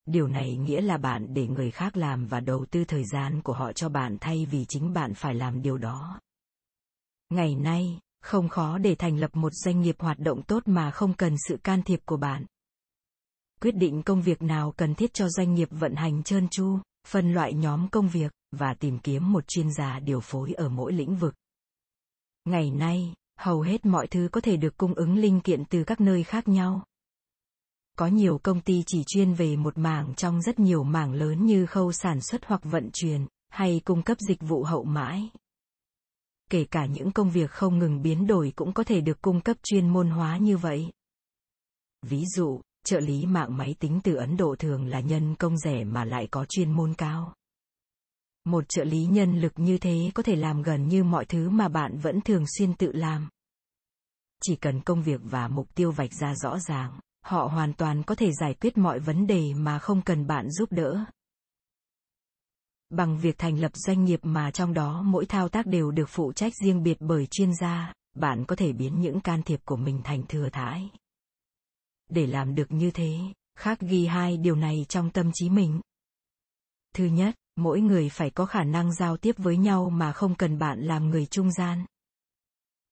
điều 0.06 0.28
này 0.28 0.56
nghĩa 0.56 0.80
là 0.80 0.96
bạn 0.96 1.34
để 1.34 1.46
người 1.46 1.70
khác 1.70 1.96
làm 1.96 2.26
và 2.26 2.40
đầu 2.40 2.66
tư 2.70 2.84
thời 2.84 3.04
gian 3.04 3.42
của 3.42 3.52
họ 3.52 3.72
cho 3.72 3.88
bạn 3.88 4.16
thay 4.20 4.46
vì 4.46 4.64
chính 4.68 4.92
bạn 4.92 5.14
phải 5.14 5.34
làm 5.34 5.62
điều 5.62 5.78
đó. 5.78 6.20
Ngày 7.30 7.54
nay, 7.54 8.00
không 8.20 8.48
khó 8.48 8.78
để 8.78 8.94
thành 8.94 9.18
lập 9.18 9.30
một 9.36 9.52
doanh 9.52 9.80
nghiệp 9.80 9.96
hoạt 9.98 10.18
động 10.18 10.42
tốt 10.42 10.62
mà 10.66 10.90
không 10.90 11.14
cần 11.14 11.34
sự 11.48 11.56
can 11.64 11.82
thiệp 11.82 12.00
của 12.04 12.16
bạn. 12.16 12.44
Quyết 13.60 13.76
định 13.76 14.02
công 14.02 14.22
việc 14.22 14.42
nào 14.42 14.72
cần 14.76 14.94
thiết 14.94 15.14
cho 15.14 15.28
doanh 15.28 15.54
nghiệp 15.54 15.68
vận 15.70 15.94
hành 15.94 16.22
trơn 16.22 16.48
tru, 16.48 16.78
phân 17.06 17.32
loại 17.32 17.54
nhóm 17.54 17.88
công 17.88 18.08
việc, 18.08 18.32
và 18.52 18.74
tìm 18.74 18.98
kiếm 18.98 19.32
một 19.32 19.48
chuyên 19.48 19.72
gia 19.72 19.98
điều 19.98 20.20
phối 20.20 20.52
ở 20.52 20.68
mỗi 20.68 20.92
lĩnh 20.92 21.16
vực. 21.16 21.34
Ngày 22.44 22.70
nay, 22.70 23.14
hầu 23.38 23.60
hết 23.60 23.86
mọi 23.86 24.06
thứ 24.06 24.28
có 24.32 24.40
thể 24.40 24.56
được 24.56 24.76
cung 24.76 24.94
ứng 24.94 25.16
linh 25.16 25.40
kiện 25.40 25.64
từ 25.64 25.84
các 25.84 26.00
nơi 26.00 26.24
khác 26.24 26.48
nhau 26.48 26.84
có 27.96 28.06
nhiều 28.06 28.38
công 28.38 28.60
ty 28.60 28.82
chỉ 28.86 29.04
chuyên 29.06 29.34
về 29.34 29.56
một 29.56 29.78
mảng 29.78 30.14
trong 30.14 30.42
rất 30.42 30.58
nhiều 30.58 30.84
mảng 30.84 31.12
lớn 31.12 31.46
như 31.46 31.66
khâu 31.66 31.92
sản 31.92 32.20
xuất 32.20 32.44
hoặc 32.44 32.60
vận 32.64 32.90
chuyển, 32.92 33.26
hay 33.48 33.80
cung 33.84 34.02
cấp 34.02 34.18
dịch 34.28 34.40
vụ 34.40 34.62
hậu 34.62 34.84
mãi. 34.84 35.30
Kể 36.50 36.64
cả 36.64 36.86
những 36.86 37.12
công 37.12 37.30
việc 37.30 37.50
không 37.50 37.78
ngừng 37.78 38.02
biến 38.02 38.26
đổi 38.26 38.52
cũng 38.56 38.72
có 38.72 38.84
thể 38.84 39.00
được 39.00 39.22
cung 39.22 39.40
cấp 39.40 39.56
chuyên 39.62 39.88
môn 39.88 40.10
hóa 40.10 40.36
như 40.36 40.56
vậy. 40.56 40.92
Ví 42.02 42.24
dụ, 42.36 42.60
trợ 42.84 43.00
lý 43.00 43.26
mạng 43.26 43.56
máy 43.56 43.74
tính 43.78 44.00
từ 44.04 44.14
Ấn 44.14 44.36
Độ 44.36 44.56
thường 44.58 44.86
là 44.86 45.00
nhân 45.00 45.34
công 45.34 45.58
rẻ 45.58 45.84
mà 45.84 46.04
lại 46.04 46.28
có 46.30 46.44
chuyên 46.48 46.72
môn 46.72 46.94
cao. 46.94 47.34
Một 48.44 48.64
trợ 48.68 48.84
lý 48.84 49.04
nhân 49.06 49.40
lực 49.40 49.52
như 49.56 49.78
thế 49.78 50.10
có 50.14 50.22
thể 50.22 50.36
làm 50.36 50.62
gần 50.62 50.88
như 50.88 51.04
mọi 51.04 51.24
thứ 51.24 51.50
mà 51.50 51.68
bạn 51.68 51.98
vẫn 51.98 52.20
thường 52.20 52.44
xuyên 52.58 52.74
tự 52.74 52.92
làm. 52.92 53.28
Chỉ 54.42 54.56
cần 54.56 54.80
công 54.80 55.02
việc 55.02 55.20
và 55.24 55.48
mục 55.48 55.74
tiêu 55.74 55.92
vạch 55.92 56.12
ra 56.12 56.34
rõ 56.34 56.58
ràng, 56.58 57.00
họ 57.24 57.46
hoàn 57.46 57.72
toàn 57.72 58.02
có 58.02 58.14
thể 58.14 58.32
giải 58.32 58.54
quyết 58.54 58.78
mọi 58.78 58.98
vấn 58.98 59.26
đề 59.26 59.54
mà 59.54 59.78
không 59.78 60.02
cần 60.02 60.26
bạn 60.26 60.50
giúp 60.50 60.72
đỡ. 60.72 61.04
Bằng 62.90 63.18
việc 63.18 63.38
thành 63.38 63.58
lập 63.60 63.72
doanh 63.74 64.04
nghiệp 64.04 64.20
mà 64.22 64.50
trong 64.50 64.74
đó 64.74 65.02
mỗi 65.02 65.26
thao 65.26 65.48
tác 65.48 65.66
đều 65.66 65.90
được 65.90 66.08
phụ 66.08 66.32
trách 66.32 66.52
riêng 66.62 66.82
biệt 66.82 66.96
bởi 67.00 67.26
chuyên 67.26 67.50
gia, 67.60 67.92
bạn 68.14 68.44
có 68.44 68.56
thể 68.56 68.72
biến 68.72 69.00
những 69.00 69.20
can 69.20 69.42
thiệp 69.42 69.60
của 69.64 69.76
mình 69.76 70.00
thành 70.04 70.22
thừa 70.28 70.48
thãi. 70.52 70.90
Để 72.10 72.26
làm 72.26 72.54
được 72.54 72.72
như 72.72 72.90
thế 72.90 73.18
khác 73.58 73.78
ghi 73.80 74.06
hai 74.06 74.36
điều 74.36 74.56
này 74.56 74.86
trong 74.88 75.10
tâm 75.10 75.30
trí 75.34 75.50
mình. 75.50 75.80
Thứ 76.94 77.04
nhất, 77.04 77.34
mỗi 77.56 77.80
người 77.80 78.08
phải 78.08 78.30
có 78.30 78.46
khả 78.46 78.64
năng 78.64 78.94
giao 78.94 79.16
tiếp 79.16 79.34
với 79.38 79.56
nhau 79.56 79.90
mà 79.90 80.12
không 80.12 80.34
cần 80.34 80.58
bạn 80.58 80.80
làm 80.80 81.08
người 81.08 81.26
trung 81.26 81.52
gian. 81.52 81.84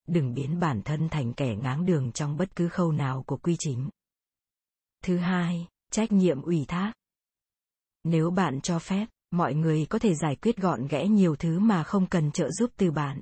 Đừng 0.08 0.34
biến 0.34 0.60
bản 0.60 0.82
thân 0.82 1.08
thành 1.08 1.32
kẻ 1.32 1.54
ngáng 1.62 1.86
đường 1.86 2.12
trong 2.12 2.36
bất 2.36 2.56
cứ 2.56 2.68
khâu 2.68 2.92
nào 2.92 3.22
của 3.26 3.36
quy 3.36 3.56
trình. 3.58 3.88
Thứ 5.02 5.16
hai, 5.16 5.68
trách 5.90 6.12
nhiệm 6.12 6.42
ủy 6.42 6.64
thác. 6.68 6.92
Nếu 8.04 8.30
bạn 8.30 8.60
cho 8.60 8.78
phép, 8.78 9.06
mọi 9.30 9.54
người 9.54 9.86
có 9.90 9.98
thể 9.98 10.14
giải 10.14 10.36
quyết 10.36 10.56
gọn 10.56 10.86
gẽ 10.86 11.08
nhiều 11.08 11.36
thứ 11.36 11.58
mà 11.58 11.84
không 11.84 12.06
cần 12.06 12.30
trợ 12.30 12.50
giúp 12.50 12.70
từ 12.76 12.90
bạn. 12.90 13.20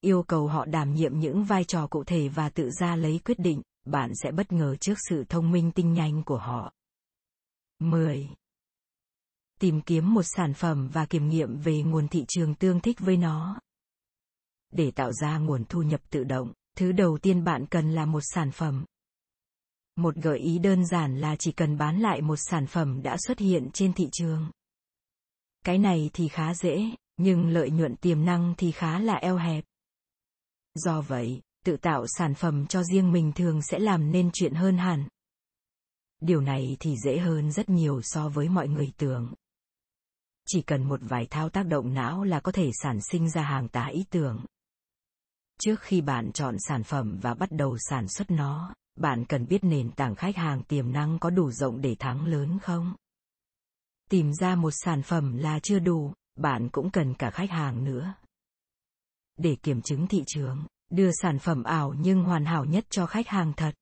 Yêu 0.00 0.22
cầu 0.22 0.46
họ 0.48 0.64
đảm 0.64 0.94
nhiệm 0.94 1.18
những 1.18 1.44
vai 1.44 1.64
trò 1.64 1.86
cụ 1.86 2.04
thể 2.04 2.28
và 2.28 2.48
tự 2.48 2.70
ra 2.70 2.96
lấy 2.96 3.20
quyết 3.24 3.38
định, 3.38 3.62
bạn 3.84 4.10
sẽ 4.14 4.32
bất 4.32 4.52
ngờ 4.52 4.76
trước 4.76 4.94
sự 5.08 5.24
thông 5.28 5.50
minh 5.50 5.70
tinh 5.72 5.92
nhanh 5.92 6.22
của 6.22 6.38
họ. 6.38 6.72
10. 7.78 8.28
Tìm 9.60 9.80
kiếm 9.80 10.14
một 10.14 10.22
sản 10.22 10.54
phẩm 10.54 10.88
và 10.92 11.06
kiểm 11.06 11.28
nghiệm 11.28 11.56
về 11.56 11.82
nguồn 11.82 12.08
thị 12.08 12.24
trường 12.28 12.54
tương 12.54 12.80
thích 12.80 12.96
với 13.00 13.16
nó. 13.16 13.60
Để 14.70 14.90
tạo 14.90 15.12
ra 15.12 15.38
nguồn 15.38 15.64
thu 15.64 15.82
nhập 15.82 16.00
tự 16.10 16.24
động, 16.24 16.52
thứ 16.76 16.92
đầu 16.92 17.18
tiên 17.22 17.44
bạn 17.44 17.66
cần 17.66 17.92
là 17.92 18.06
một 18.06 18.20
sản 18.22 18.50
phẩm, 18.50 18.84
một 19.96 20.16
gợi 20.16 20.38
ý 20.38 20.58
đơn 20.58 20.86
giản 20.86 21.20
là 21.20 21.36
chỉ 21.36 21.52
cần 21.52 21.78
bán 21.78 22.00
lại 22.00 22.20
một 22.20 22.36
sản 22.36 22.66
phẩm 22.66 23.02
đã 23.02 23.16
xuất 23.26 23.38
hiện 23.38 23.70
trên 23.72 23.92
thị 23.92 24.08
trường. 24.12 24.50
Cái 25.64 25.78
này 25.78 26.10
thì 26.12 26.28
khá 26.28 26.54
dễ, 26.54 26.90
nhưng 27.16 27.48
lợi 27.48 27.70
nhuận 27.70 27.96
tiềm 27.96 28.24
năng 28.24 28.54
thì 28.58 28.72
khá 28.72 28.98
là 28.98 29.14
eo 29.14 29.36
hẹp. 29.36 29.64
Do 30.74 31.00
vậy, 31.00 31.40
tự 31.64 31.76
tạo 31.76 32.06
sản 32.06 32.34
phẩm 32.34 32.66
cho 32.66 32.82
riêng 32.82 33.12
mình 33.12 33.32
thường 33.32 33.62
sẽ 33.62 33.78
làm 33.78 34.12
nên 34.12 34.30
chuyện 34.32 34.54
hơn 34.54 34.78
hẳn. 34.78 35.08
Điều 36.20 36.40
này 36.40 36.76
thì 36.80 36.96
dễ 37.04 37.18
hơn 37.18 37.52
rất 37.52 37.68
nhiều 37.68 38.02
so 38.02 38.28
với 38.28 38.48
mọi 38.48 38.68
người 38.68 38.92
tưởng. 38.96 39.34
Chỉ 40.46 40.62
cần 40.62 40.84
một 40.84 41.00
vài 41.02 41.26
thao 41.30 41.48
tác 41.48 41.66
động 41.66 41.94
não 41.94 42.24
là 42.24 42.40
có 42.40 42.52
thể 42.52 42.70
sản 42.82 42.98
sinh 43.10 43.30
ra 43.30 43.42
hàng 43.42 43.68
tá 43.68 43.86
ý 43.86 44.04
tưởng. 44.10 44.44
Trước 45.60 45.80
khi 45.80 46.00
bạn 46.00 46.32
chọn 46.32 46.56
sản 46.68 46.82
phẩm 46.82 47.18
và 47.22 47.34
bắt 47.34 47.48
đầu 47.52 47.76
sản 47.78 48.08
xuất 48.08 48.30
nó, 48.30 48.74
bạn 48.96 49.24
cần 49.24 49.46
biết 49.46 49.64
nền 49.64 49.90
tảng 49.90 50.14
khách 50.14 50.36
hàng 50.36 50.62
tiềm 50.62 50.92
năng 50.92 51.18
có 51.18 51.30
đủ 51.30 51.50
rộng 51.50 51.80
để 51.80 51.96
thắng 51.98 52.26
lớn 52.26 52.58
không? 52.62 52.94
Tìm 54.10 54.32
ra 54.32 54.54
một 54.54 54.70
sản 54.70 55.02
phẩm 55.02 55.36
là 55.36 55.58
chưa 55.58 55.78
đủ, 55.78 56.12
bạn 56.36 56.68
cũng 56.68 56.90
cần 56.90 57.14
cả 57.14 57.30
khách 57.30 57.50
hàng 57.50 57.84
nữa. 57.84 58.14
Để 59.38 59.56
kiểm 59.62 59.82
chứng 59.82 60.06
thị 60.06 60.24
trường, 60.26 60.64
đưa 60.90 61.10
sản 61.22 61.38
phẩm 61.38 61.62
ảo 61.62 61.94
nhưng 61.98 62.24
hoàn 62.24 62.44
hảo 62.44 62.64
nhất 62.64 62.84
cho 62.90 63.06
khách 63.06 63.28
hàng 63.28 63.52
thật. 63.56 63.74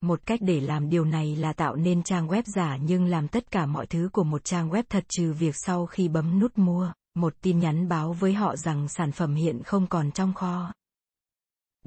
Một 0.00 0.20
cách 0.26 0.40
để 0.42 0.60
làm 0.60 0.88
điều 0.88 1.04
này 1.04 1.36
là 1.36 1.52
tạo 1.52 1.76
nên 1.76 2.02
trang 2.02 2.28
web 2.28 2.42
giả 2.46 2.76
nhưng 2.76 3.04
làm 3.04 3.28
tất 3.28 3.50
cả 3.50 3.66
mọi 3.66 3.86
thứ 3.86 4.08
của 4.12 4.24
một 4.24 4.44
trang 4.44 4.70
web 4.70 4.82
thật 4.88 5.04
trừ 5.08 5.32
việc 5.32 5.54
sau 5.56 5.86
khi 5.86 6.08
bấm 6.08 6.38
nút 6.38 6.58
mua, 6.58 6.92
một 7.14 7.34
tin 7.40 7.58
nhắn 7.58 7.88
báo 7.88 8.12
với 8.12 8.34
họ 8.34 8.56
rằng 8.56 8.88
sản 8.88 9.12
phẩm 9.12 9.34
hiện 9.34 9.62
không 9.62 9.86
còn 9.86 10.12
trong 10.12 10.34
kho 10.34 10.72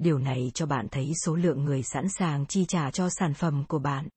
điều 0.01 0.17
này 0.17 0.51
cho 0.53 0.65
bạn 0.65 0.87
thấy 0.91 1.11
số 1.25 1.35
lượng 1.35 1.63
người 1.63 1.83
sẵn 1.83 2.09
sàng 2.09 2.45
chi 2.45 2.65
trả 2.67 2.91
cho 2.91 3.09
sản 3.09 3.33
phẩm 3.33 3.63
của 3.67 3.79
bạn 3.79 4.07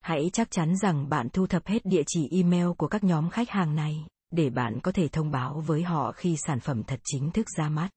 hãy 0.00 0.30
chắc 0.32 0.50
chắn 0.50 0.76
rằng 0.76 1.08
bạn 1.08 1.28
thu 1.28 1.46
thập 1.46 1.66
hết 1.66 1.86
địa 1.86 2.02
chỉ 2.06 2.28
email 2.30 2.66
của 2.78 2.88
các 2.88 3.04
nhóm 3.04 3.30
khách 3.30 3.50
hàng 3.50 3.74
này 3.74 4.06
để 4.30 4.50
bạn 4.50 4.80
có 4.82 4.92
thể 4.92 5.08
thông 5.08 5.30
báo 5.30 5.60
với 5.66 5.82
họ 5.82 6.12
khi 6.12 6.36
sản 6.36 6.60
phẩm 6.60 6.82
thật 6.86 7.00
chính 7.04 7.30
thức 7.30 7.46
ra 7.56 7.68
mắt 7.68 7.88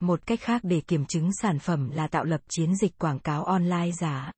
Một 0.00 0.26
cách 0.26 0.40
khác 0.40 0.60
để 0.64 0.80
kiểm 0.80 1.06
chứng 1.06 1.30
sản 1.42 1.58
phẩm 1.58 1.90
là 1.90 2.06
tạo 2.06 2.24
lập 2.24 2.40
chiến 2.48 2.76
dịch 2.76 2.98
quảng 2.98 3.18
cáo 3.18 3.44
online 3.44 3.90
giả. 4.00 4.32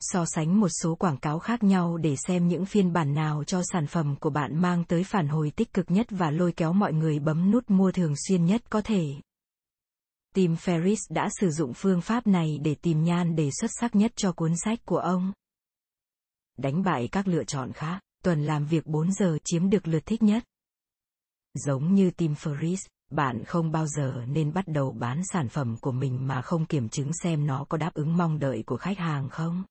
So 0.00 0.24
sánh 0.26 0.60
một 0.60 0.68
số 0.82 0.94
quảng 0.94 1.16
cáo 1.16 1.38
khác 1.38 1.62
nhau 1.62 1.96
để 1.96 2.16
xem 2.16 2.48
những 2.48 2.66
phiên 2.66 2.92
bản 2.92 3.14
nào 3.14 3.44
cho 3.44 3.62
sản 3.72 3.86
phẩm 3.86 4.16
của 4.20 4.30
bạn 4.30 4.62
mang 4.62 4.84
tới 4.84 5.04
phản 5.04 5.28
hồi 5.28 5.52
tích 5.56 5.72
cực 5.72 5.90
nhất 5.90 6.06
và 6.10 6.30
lôi 6.30 6.52
kéo 6.52 6.72
mọi 6.72 6.92
người 6.92 7.18
bấm 7.18 7.50
nút 7.50 7.70
mua 7.70 7.92
thường 7.92 8.14
xuyên 8.28 8.46
nhất 8.46 8.62
có 8.70 8.80
thể. 8.80 9.14
Tim 10.34 10.54
Ferris 10.54 10.96
đã 11.10 11.28
sử 11.40 11.50
dụng 11.50 11.72
phương 11.74 12.00
pháp 12.00 12.26
này 12.26 12.58
để 12.62 12.74
tìm 12.74 13.04
nhan 13.04 13.36
đề 13.36 13.50
xuất 13.60 13.70
sắc 13.80 13.94
nhất 13.94 14.12
cho 14.16 14.32
cuốn 14.32 14.52
sách 14.64 14.78
của 14.84 14.98
ông. 14.98 15.32
Đánh 16.58 16.82
bại 16.82 17.08
các 17.12 17.28
lựa 17.28 17.44
chọn 17.44 17.72
khác, 17.72 18.00
tuần 18.24 18.44
làm 18.44 18.66
việc 18.66 18.86
4 18.86 19.12
giờ 19.12 19.38
chiếm 19.44 19.70
được 19.70 19.88
lượt 19.88 20.06
thích 20.06 20.22
nhất. 20.22 20.44
Giống 21.54 21.94
như 21.94 22.10
Tim 22.10 22.32
Ferris, 22.32 22.88
bạn 23.10 23.44
không 23.44 23.72
bao 23.72 23.86
giờ 23.86 24.24
nên 24.28 24.52
bắt 24.52 24.64
đầu 24.68 24.92
bán 24.92 25.22
sản 25.24 25.48
phẩm 25.48 25.76
của 25.80 25.92
mình 25.92 26.26
mà 26.26 26.42
không 26.42 26.66
kiểm 26.66 26.88
chứng 26.88 27.10
xem 27.22 27.46
nó 27.46 27.64
có 27.68 27.78
đáp 27.78 27.94
ứng 27.94 28.16
mong 28.16 28.38
đợi 28.38 28.62
của 28.66 28.76
khách 28.76 28.98
hàng 28.98 29.28
không. 29.28 29.64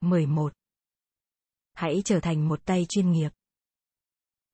11. 0.00 0.52
Hãy 1.74 2.02
trở 2.04 2.20
thành 2.20 2.48
một 2.48 2.64
tay 2.64 2.86
chuyên 2.88 3.10
nghiệp. 3.10 3.32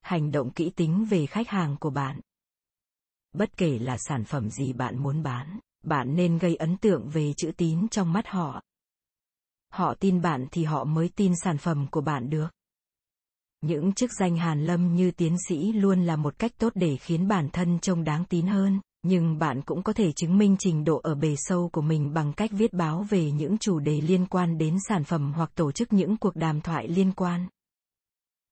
Hành 0.01 0.31
động 0.31 0.53
kỹ 0.53 0.69
tính 0.75 1.05
về 1.09 1.25
khách 1.25 1.49
hàng 1.49 1.75
của 1.79 1.89
bạn. 1.89 2.19
Bất 3.33 3.57
kể 3.57 3.79
là 3.79 3.97
sản 3.97 4.23
phẩm 4.23 4.49
gì 4.49 4.73
bạn 4.73 5.03
muốn 5.03 5.23
bán, 5.23 5.59
bạn 5.83 6.15
nên 6.15 6.37
gây 6.37 6.55
ấn 6.55 6.77
tượng 6.77 7.09
về 7.09 7.33
chữ 7.37 7.51
tín 7.57 7.87
trong 7.87 8.13
mắt 8.13 8.27
họ. 8.27 8.61
Họ 9.73 9.93
tin 9.99 10.21
bạn 10.21 10.47
thì 10.51 10.63
họ 10.63 10.83
mới 10.83 11.09
tin 11.15 11.33
sản 11.43 11.57
phẩm 11.57 11.87
của 11.91 12.01
bạn 12.01 12.29
được. 12.29 12.47
Những 13.61 13.93
chức 13.93 14.11
danh 14.19 14.37
hàn 14.37 14.65
lâm 14.65 14.95
như 14.95 15.11
tiến 15.11 15.37
sĩ 15.49 15.73
luôn 15.73 16.05
là 16.05 16.15
một 16.15 16.39
cách 16.39 16.51
tốt 16.57 16.71
để 16.75 16.97
khiến 16.97 17.27
bản 17.27 17.49
thân 17.53 17.79
trông 17.79 18.03
đáng 18.03 18.25
tín 18.25 18.47
hơn, 18.47 18.79
nhưng 19.03 19.39
bạn 19.39 19.61
cũng 19.61 19.83
có 19.83 19.93
thể 19.93 20.11
chứng 20.11 20.37
minh 20.37 20.55
trình 20.59 20.83
độ 20.83 20.99
ở 21.03 21.15
bề 21.15 21.35
sâu 21.37 21.69
của 21.73 21.81
mình 21.81 22.13
bằng 22.13 22.33
cách 22.33 22.51
viết 22.53 22.73
báo 22.73 23.03
về 23.09 23.31
những 23.31 23.57
chủ 23.57 23.79
đề 23.79 24.01
liên 24.01 24.25
quan 24.25 24.57
đến 24.57 24.77
sản 24.89 25.03
phẩm 25.03 25.33
hoặc 25.35 25.51
tổ 25.55 25.71
chức 25.71 25.93
những 25.93 26.17
cuộc 26.17 26.35
đàm 26.35 26.61
thoại 26.61 26.87
liên 26.87 27.11
quan. 27.11 27.47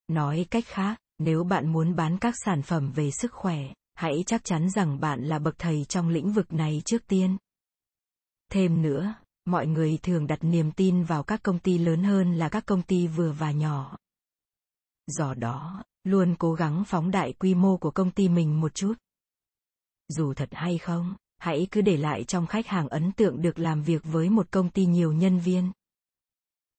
Nói 0.07 0.45
cách 0.51 0.65
khác, 0.67 0.99
nếu 1.19 1.43
bạn 1.43 1.71
muốn 1.73 1.95
bán 1.95 2.17
các 2.17 2.33
sản 2.45 2.61
phẩm 2.61 2.91
về 2.91 3.11
sức 3.11 3.33
khỏe, 3.33 3.59
hãy 4.01 4.23
chắc 4.25 4.43
chắn 4.43 4.69
rằng 4.69 4.99
bạn 4.99 5.23
là 5.23 5.39
bậc 5.39 5.55
thầy 5.57 5.85
trong 5.89 6.09
lĩnh 6.09 6.31
vực 6.31 6.53
này 6.53 6.81
trước 6.85 7.07
tiên. 7.07 7.37
Thêm 8.51 8.81
nữa, 8.81 9.13
mọi 9.45 9.67
người 9.67 9.99
thường 10.03 10.27
đặt 10.27 10.39
niềm 10.41 10.71
tin 10.71 11.03
vào 11.03 11.23
các 11.23 11.43
công 11.43 11.59
ty 11.59 11.77
lớn 11.77 12.03
hơn 12.03 12.33
là 12.33 12.49
các 12.49 12.65
công 12.65 12.81
ty 12.81 13.07
vừa 13.07 13.31
và 13.31 13.51
nhỏ. 13.51 13.97
Do 15.07 15.33
đó, 15.33 15.83
luôn 16.03 16.35
cố 16.39 16.53
gắng 16.53 16.83
phóng 16.87 17.11
đại 17.11 17.33
quy 17.33 17.55
mô 17.55 17.77
của 17.77 17.91
công 17.91 18.11
ty 18.11 18.29
mình 18.29 18.61
một 18.61 18.75
chút. 18.75 18.93
Dù 20.07 20.33
thật 20.33 20.49
hay 20.51 20.77
không, 20.77 21.15
hãy 21.37 21.67
cứ 21.71 21.81
để 21.81 21.97
lại 21.97 22.23
trong 22.23 22.47
khách 22.47 22.67
hàng 22.67 22.87
ấn 22.87 23.11
tượng 23.11 23.41
được 23.41 23.59
làm 23.59 23.83
việc 23.83 24.01
với 24.03 24.29
một 24.29 24.51
công 24.51 24.69
ty 24.69 24.85
nhiều 24.85 25.13
nhân 25.13 25.39
viên. 25.39 25.71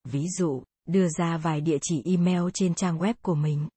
Ví 0.04 0.28
dụ, 0.28 0.62
đưa 0.86 1.08
ra 1.08 1.36
vài 1.36 1.60
địa 1.60 1.78
chỉ 1.82 2.02
email 2.04 2.42
trên 2.54 2.74
trang 2.74 2.98
web 2.98 3.14
của 3.22 3.34
mình. 3.34 3.68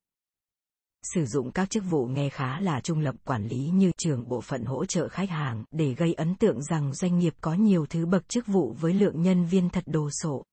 Sử 1.13 1.26
dụng 1.26 1.52
các 1.52 1.70
chức 1.70 1.84
vụ 1.89 2.06
nghe 2.06 2.30
khá 2.30 2.60
là 2.60 2.82
trung 2.82 3.00
lập 3.00 3.15
quản 3.26 3.48
lý 3.48 3.70
như 3.70 3.91
trưởng 3.98 4.30
bộ 4.30 4.41
phận 4.41 4.65
hỗ 4.65 4.86
trợ 4.86 5.08
khách 5.08 5.30
hàng 5.30 5.63
để 5.72 5.94
gây 5.94 6.13
ấn 6.13 6.36
tượng 6.36 6.63
rằng 6.63 6.94
doanh 6.94 7.20
nghiệp 7.20 7.34
có 7.41 7.54
nhiều 7.54 7.86
thứ 7.86 8.06
bậc 8.06 8.30
chức 8.30 8.48
vụ 8.48 8.76
với 8.80 8.94
lượng 8.94 9.22
nhân 9.22 9.46
viên 9.46 9.70
thật 9.70 9.84
đồ 9.88 10.10
sộ. 10.12 10.44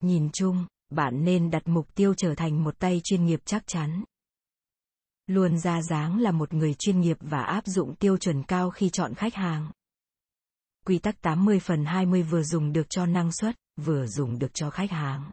Nhìn 0.00 0.30
chung, 0.32 0.66
bạn 0.90 1.24
nên 1.24 1.50
đặt 1.50 1.68
mục 1.68 1.94
tiêu 1.94 2.14
trở 2.14 2.34
thành 2.34 2.64
một 2.64 2.78
tay 2.78 3.00
chuyên 3.04 3.24
nghiệp 3.24 3.40
chắc 3.44 3.66
chắn. 3.66 4.04
Luôn 5.26 5.58
ra 5.58 5.82
dáng 5.82 6.20
là 6.20 6.30
một 6.30 6.54
người 6.54 6.74
chuyên 6.74 7.00
nghiệp 7.00 7.16
và 7.20 7.42
áp 7.42 7.66
dụng 7.66 7.94
tiêu 7.94 8.16
chuẩn 8.16 8.42
cao 8.42 8.70
khi 8.70 8.90
chọn 8.90 9.14
khách 9.14 9.34
hàng. 9.34 9.70
Quy 10.86 10.98
tắc 10.98 11.20
80 11.20 11.60
phần 11.60 11.84
20 11.84 12.22
vừa 12.22 12.42
dùng 12.42 12.72
được 12.72 12.86
cho 12.90 13.06
năng 13.06 13.32
suất, 13.32 13.56
vừa 13.76 14.06
dùng 14.06 14.38
được 14.38 14.54
cho 14.54 14.70
khách 14.70 14.90
hàng. 14.90 15.30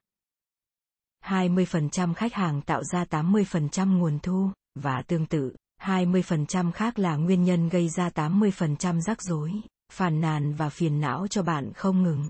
20% 1.32 2.14
khách 2.14 2.34
hàng 2.34 2.62
tạo 2.62 2.84
ra 2.84 3.04
80% 3.04 3.98
nguồn 3.98 4.20
thu, 4.20 4.50
và 4.76 5.02
tương 5.02 5.26
tự, 5.26 5.56
20% 5.82 6.72
khác 6.72 7.00
là 7.00 7.16
nguyên 7.16 7.44
nhân 7.44 7.70
gây 7.70 7.90
ra 7.90 8.10
80% 8.10 9.02
rắc 9.02 9.22
rối, 9.22 9.52
phàn 9.92 10.22
nàn 10.22 10.54
và 10.54 10.70
phiền 10.70 11.02
não 11.02 11.28
cho 11.28 11.44
bạn 11.44 11.74
không 11.74 12.04
ngừng 12.04 12.30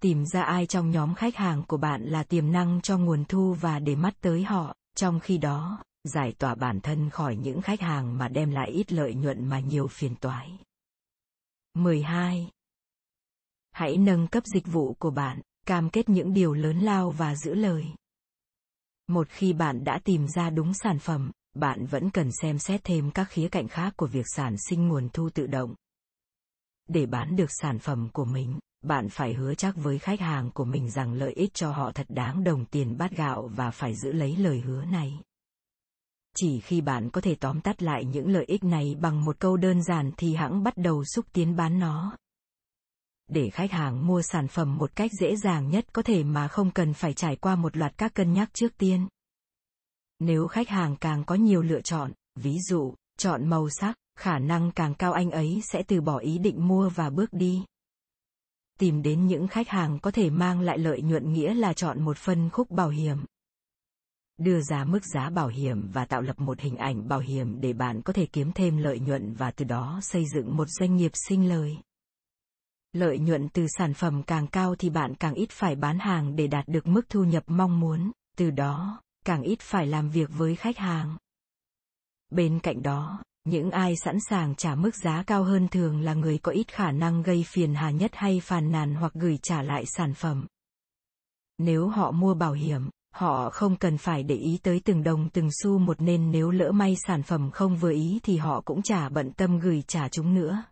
tìm 0.00 0.24
ra 0.26 0.42
ai 0.42 0.66
trong 0.66 0.90
nhóm 0.90 1.14
khách 1.14 1.36
hàng 1.36 1.62
của 1.68 1.76
bạn 1.76 2.04
là 2.04 2.22
tiềm 2.22 2.52
năng 2.52 2.80
cho 2.80 2.98
nguồn 2.98 3.24
thu 3.24 3.56
và 3.60 3.78
để 3.78 3.96
mắt 3.96 4.14
tới 4.20 4.44
họ, 4.44 4.74
trong 4.96 5.20
khi 5.20 5.38
đó, 5.38 5.82
giải 6.04 6.32
tỏa 6.38 6.54
bản 6.54 6.80
thân 6.80 7.10
khỏi 7.10 7.36
những 7.36 7.60
khách 7.60 7.80
hàng 7.80 8.18
mà 8.18 8.28
đem 8.28 8.50
lại 8.50 8.70
ít 8.70 8.92
lợi 8.92 9.14
nhuận 9.14 9.48
mà 9.48 9.60
nhiều 9.60 9.88
phiền 9.88 10.14
toái. 10.14 10.58
12. 11.74 12.50
Hãy 13.70 13.96
nâng 13.96 14.26
cấp 14.26 14.44
dịch 14.46 14.66
vụ 14.66 14.94
của 14.98 15.10
bạn, 15.10 15.40
cam 15.68 15.90
kết 15.90 16.08
những 16.08 16.32
điều 16.32 16.54
lớn 16.54 16.78
lao 16.78 17.10
và 17.10 17.36
giữ 17.36 17.54
lời. 17.54 17.84
Một 19.06 19.28
khi 19.30 19.52
bạn 19.52 19.84
đã 19.84 20.00
tìm 20.04 20.28
ra 20.28 20.50
đúng 20.50 20.74
sản 20.74 20.98
phẩm, 20.98 21.30
bạn 21.54 21.86
vẫn 21.86 22.10
cần 22.10 22.30
xem 22.42 22.58
xét 22.58 22.80
thêm 22.84 23.10
các 23.10 23.24
khía 23.30 23.48
cạnh 23.48 23.68
khác 23.68 23.92
của 23.96 24.06
việc 24.06 24.24
sản 24.36 24.56
sinh 24.68 24.88
nguồn 24.88 25.08
thu 25.12 25.30
tự 25.34 25.46
động. 25.46 25.74
Để 26.88 27.06
bán 27.06 27.36
được 27.36 27.50
sản 27.60 27.78
phẩm 27.78 28.08
của 28.12 28.24
mình, 28.24 28.58
bạn 28.82 29.08
phải 29.08 29.34
hứa 29.34 29.54
chắc 29.54 29.76
với 29.76 29.98
khách 29.98 30.20
hàng 30.20 30.50
của 30.50 30.64
mình 30.64 30.90
rằng 30.90 31.12
lợi 31.12 31.32
ích 31.32 31.54
cho 31.54 31.72
họ 31.72 31.92
thật 31.92 32.06
đáng 32.08 32.44
đồng 32.44 32.64
tiền 32.64 32.96
bát 32.98 33.10
gạo 33.16 33.50
và 33.54 33.70
phải 33.70 33.94
giữ 33.96 34.12
lấy 34.12 34.36
lời 34.36 34.60
hứa 34.60 34.84
này 34.84 35.20
chỉ 36.36 36.60
khi 36.60 36.80
bạn 36.80 37.10
có 37.10 37.20
thể 37.20 37.34
tóm 37.34 37.60
tắt 37.60 37.82
lại 37.82 38.04
những 38.04 38.28
lợi 38.28 38.44
ích 38.44 38.64
này 38.64 38.96
bằng 39.00 39.24
một 39.24 39.38
câu 39.38 39.56
đơn 39.56 39.82
giản 39.82 40.10
thì 40.16 40.34
hãng 40.34 40.62
bắt 40.62 40.76
đầu 40.76 41.04
xúc 41.04 41.26
tiến 41.32 41.56
bán 41.56 41.78
nó 41.78 42.16
để 43.28 43.50
khách 43.50 43.72
hàng 43.72 44.06
mua 44.06 44.22
sản 44.22 44.48
phẩm 44.48 44.76
một 44.76 44.96
cách 44.96 45.10
dễ 45.20 45.36
dàng 45.36 45.70
nhất 45.70 45.86
có 45.92 46.02
thể 46.02 46.24
mà 46.24 46.48
không 46.48 46.70
cần 46.70 46.94
phải 46.94 47.14
trải 47.14 47.36
qua 47.36 47.56
một 47.56 47.76
loạt 47.76 47.98
các 47.98 48.14
cân 48.14 48.32
nhắc 48.32 48.50
trước 48.52 48.78
tiên. 48.78 49.08
Nếu 50.18 50.46
khách 50.46 50.68
hàng 50.68 50.96
càng 50.96 51.24
có 51.24 51.34
nhiều 51.34 51.62
lựa 51.62 51.80
chọn, 51.80 52.12
ví 52.36 52.58
dụ, 52.68 52.94
chọn 53.18 53.46
màu 53.46 53.68
sắc, 53.70 53.96
khả 54.18 54.38
năng 54.38 54.72
càng 54.72 54.94
cao 54.94 55.12
anh 55.12 55.30
ấy 55.30 55.60
sẽ 55.72 55.82
từ 55.82 56.00
bỏ 56.00 56.18
ý 56.18 56.38
định 56.38 56.68
mua 56.68 56.88
và 56.88 57.10
bước 57.10 57.32
đi. 57.32 57.64
Tìm 58.78 59.02
đến 59.02 59.26
những 59.26 59.48
khách 59.48 59.68
hàng 59.68 59.98
có 59.98 60.10
thể 60.10 60.30
mang 60.30 60.60
lại 60.60 60.78
lợi 60.78 61.02
nhuận 61.02 61.32
nghĩa 61.32 61.54
là 61.54 61.72
chọn 61.72 62.04
một 62.04 62.16
phân 62.16 62.50
khúc 62.50 62.70
bảo 62.70 62.88
hiểm. 62.88 63.18
Đưa 64.38 64.60
ra 64.60 64.84
mức 64.84 65.04
giá 65.14 65.30
bảo 65.30 65.48
hiểm 65.48 65.90
và 65.92 66.04
tạo 66.04 66.22
lập 66.22 66.40
một 66.40 66.60
hình 66.60 66.76
ảnh 66.76 67.08
bảo 67.08 67.20
hiểm 67.20 67.60
để 67.60 67.72
bạn 67.72 68.02
có 68.02 68.12
thể 68.12 68.26
kiếm 68.26 68.52
thêm 68.52 68.76
lợi 68.76 69.00
nhuận 69.00 69.34
và 69.34 69.50
từ 69.50 69.64
đó 69.64 70.00
xây 70.02 70.24
dựng 70.34 70.56
một 70.56 70.68
doanh 70.68 70.96
nghiệp 70.96 71.10
sinh 71.14 71.48
lời 71.48 71.76
lợi 72.92 73.18
nhuận 73.18 73.48
từ 73.48 73.66
sản 73.78 73.94
phẩm 73.94 74.22
càng 74.22 74.46
cao 74.46 74.74
thì 74.78 74.90
bạn 74.90 75.14
càng 75.14 75.34
ít 75.34 75.50
phải 75.50 75.76
bán 75.76 75.98
hàng 75.98 76.36
để 76.36 76.46
đạt 76.46 76.68
được 76.68 76.86
mức 76.86 77.08
thu 77.08 77.24
nhập 77.24 77.44
mong 77.46 77.80
muốn 77.80 78.10
từ 78.38 78.50
đó 78.50 79.00
càng 79.24 79.42
ít 79.42 79.60
phải 79.60 79.86
làm 79.86 80.10
việc 80.10 80.30
với 80.32 80.56
khách 80.56 80.78
hàng 80.78 81.16
bên 82.30 82.58
cạnh 82.58 82.82
đó 82.82 83.22
những 83.48 83.70
ai 83.70 83.96
sẵn 83.96 84.18
sàng 84.20 84.54
trả 84.54 84.74
mức 84.74 84.96
giá 84.96 85.22
cao 85.26 85.44
hơn 85.44 85.68
thường 85.68 86.00
là 86.00 86.14
người 86.14 86.38
có 86.38 86.52
ít 86.52 86.72
khả 86.72 86.90
năng 86.90 87.22
gây 87.22 87.44
phiền 87.46 87.74
hà 87.74 87.90
nhất 87.90 88.10
hay 88.14 88.40
phàn 88.40 88.72
nàn 88.72 88.94
hoặc 88.94 89.12
gửi 89.14 89.38
trả 89.42 89.62
lại 89.62 89.84
sản 89.86 90.14
phẩm. 90.14 90.46
Nếu 91.58 91.88
họ 91.88 92.10
mua 92.10 92.34
bảo 92.34 92.52
hiểm, 92.52 92.88
họ 93.14 93.50
không 93.50 93.76
cần 93.76 93.98
phải 93.98 94.22
để 94.22 94.34
ý 94.34 94.58
tới 94.62 94.80
từng 94.84 95.02
đồng 95.02 95.28
từng 95.30 95.48
xu 95.62 95.78
một 95.78 96.00
nên 96.00 96.30
nếu 96.30 96.50
lỡ 96.50 96.72
may 96.72 96.96
sản 97.06 97.22
phẩm 97.22 97.50
không 97.50 97.76
vừa 97.76 97.92
ý 97.92 98.20
thì 98.22 98.36
họ 98.36 98.60
cũng 98.64 98.82
chả 98.82 99.08
bận 99.08 99.32
tâm 99.32 99.58
gửi 99.58 99.82
trả 99.86 100.08
chúng 100.08 100.34
nữa. 100.34 100.62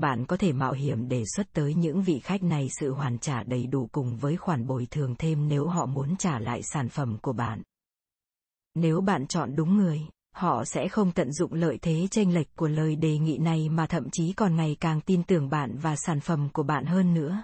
Bạn 0.00 0.26
có 0.26 0.36
thể 0.36 0.52
mạo 0.52 0.72
hiểm 0.72 1.08
đề 1.08 1.22
xuất 1.36 1.52
tới 1.52 1.74
những 1.74 2.02
vị 2.02 2.20
khách 2.20 2.42
này 2.42 2.68
sự 2.80 2.92
hoàn 2.92 3.18
trả 3.18 3.42
đầy 3.42 3.66
đủ 3.66 3.88
cùng 3.92 4.16
với 4.16 4.36
khoản 4.36 4.66
bồi 4.66 4.86
thường 4.90 5.14
thêm 5.18 5.48
nếu 5.48 5.66
họ 5.66 5.86
muốn 5.86 6.16
trả 6.16 6.38
lại 6.38 6.62
sản 6.62 6.88
phẩm 6.88 7.18
của 7.22 7.32
bạn. 7.32 7.62
Nếu 8.74 9.00
bạn 9.00 9.26
chọn 9.26 9.56
đúng 9.56 9.76
người, 9.76 10.00
họ 10.34 10.64
sẽ 10.64 10.88
không 10.88 11.12
tận 11.12 11.32
dụng 11.32 11.54
lợi 11.54 11.78
thế 11.82 12.08
chênh 12.10 12.34
lệch 12.34 12.56
của 12.56 12.68
lời 12.68 12.96
đề 12.96 13.18
nghị 13.18 13.38
này 13.38 13.68
mà 13.68 13.86
thậm 13.86 14.10
chí 14.12 14.32
còn 14.32 14.56
ngày 14.56 14.76
càng 14.80 15.00
tin 15.00 15.22
tưởng 15.22 15.50
bạn 15.50 15.78
và 15.78 15.96
sản 15.96 16.20
phẩm 16.20 16.48
của 16.52 16.62
bạn 16.62 16.86
hơn 16.86 17.14
nữa. 17.14 17.42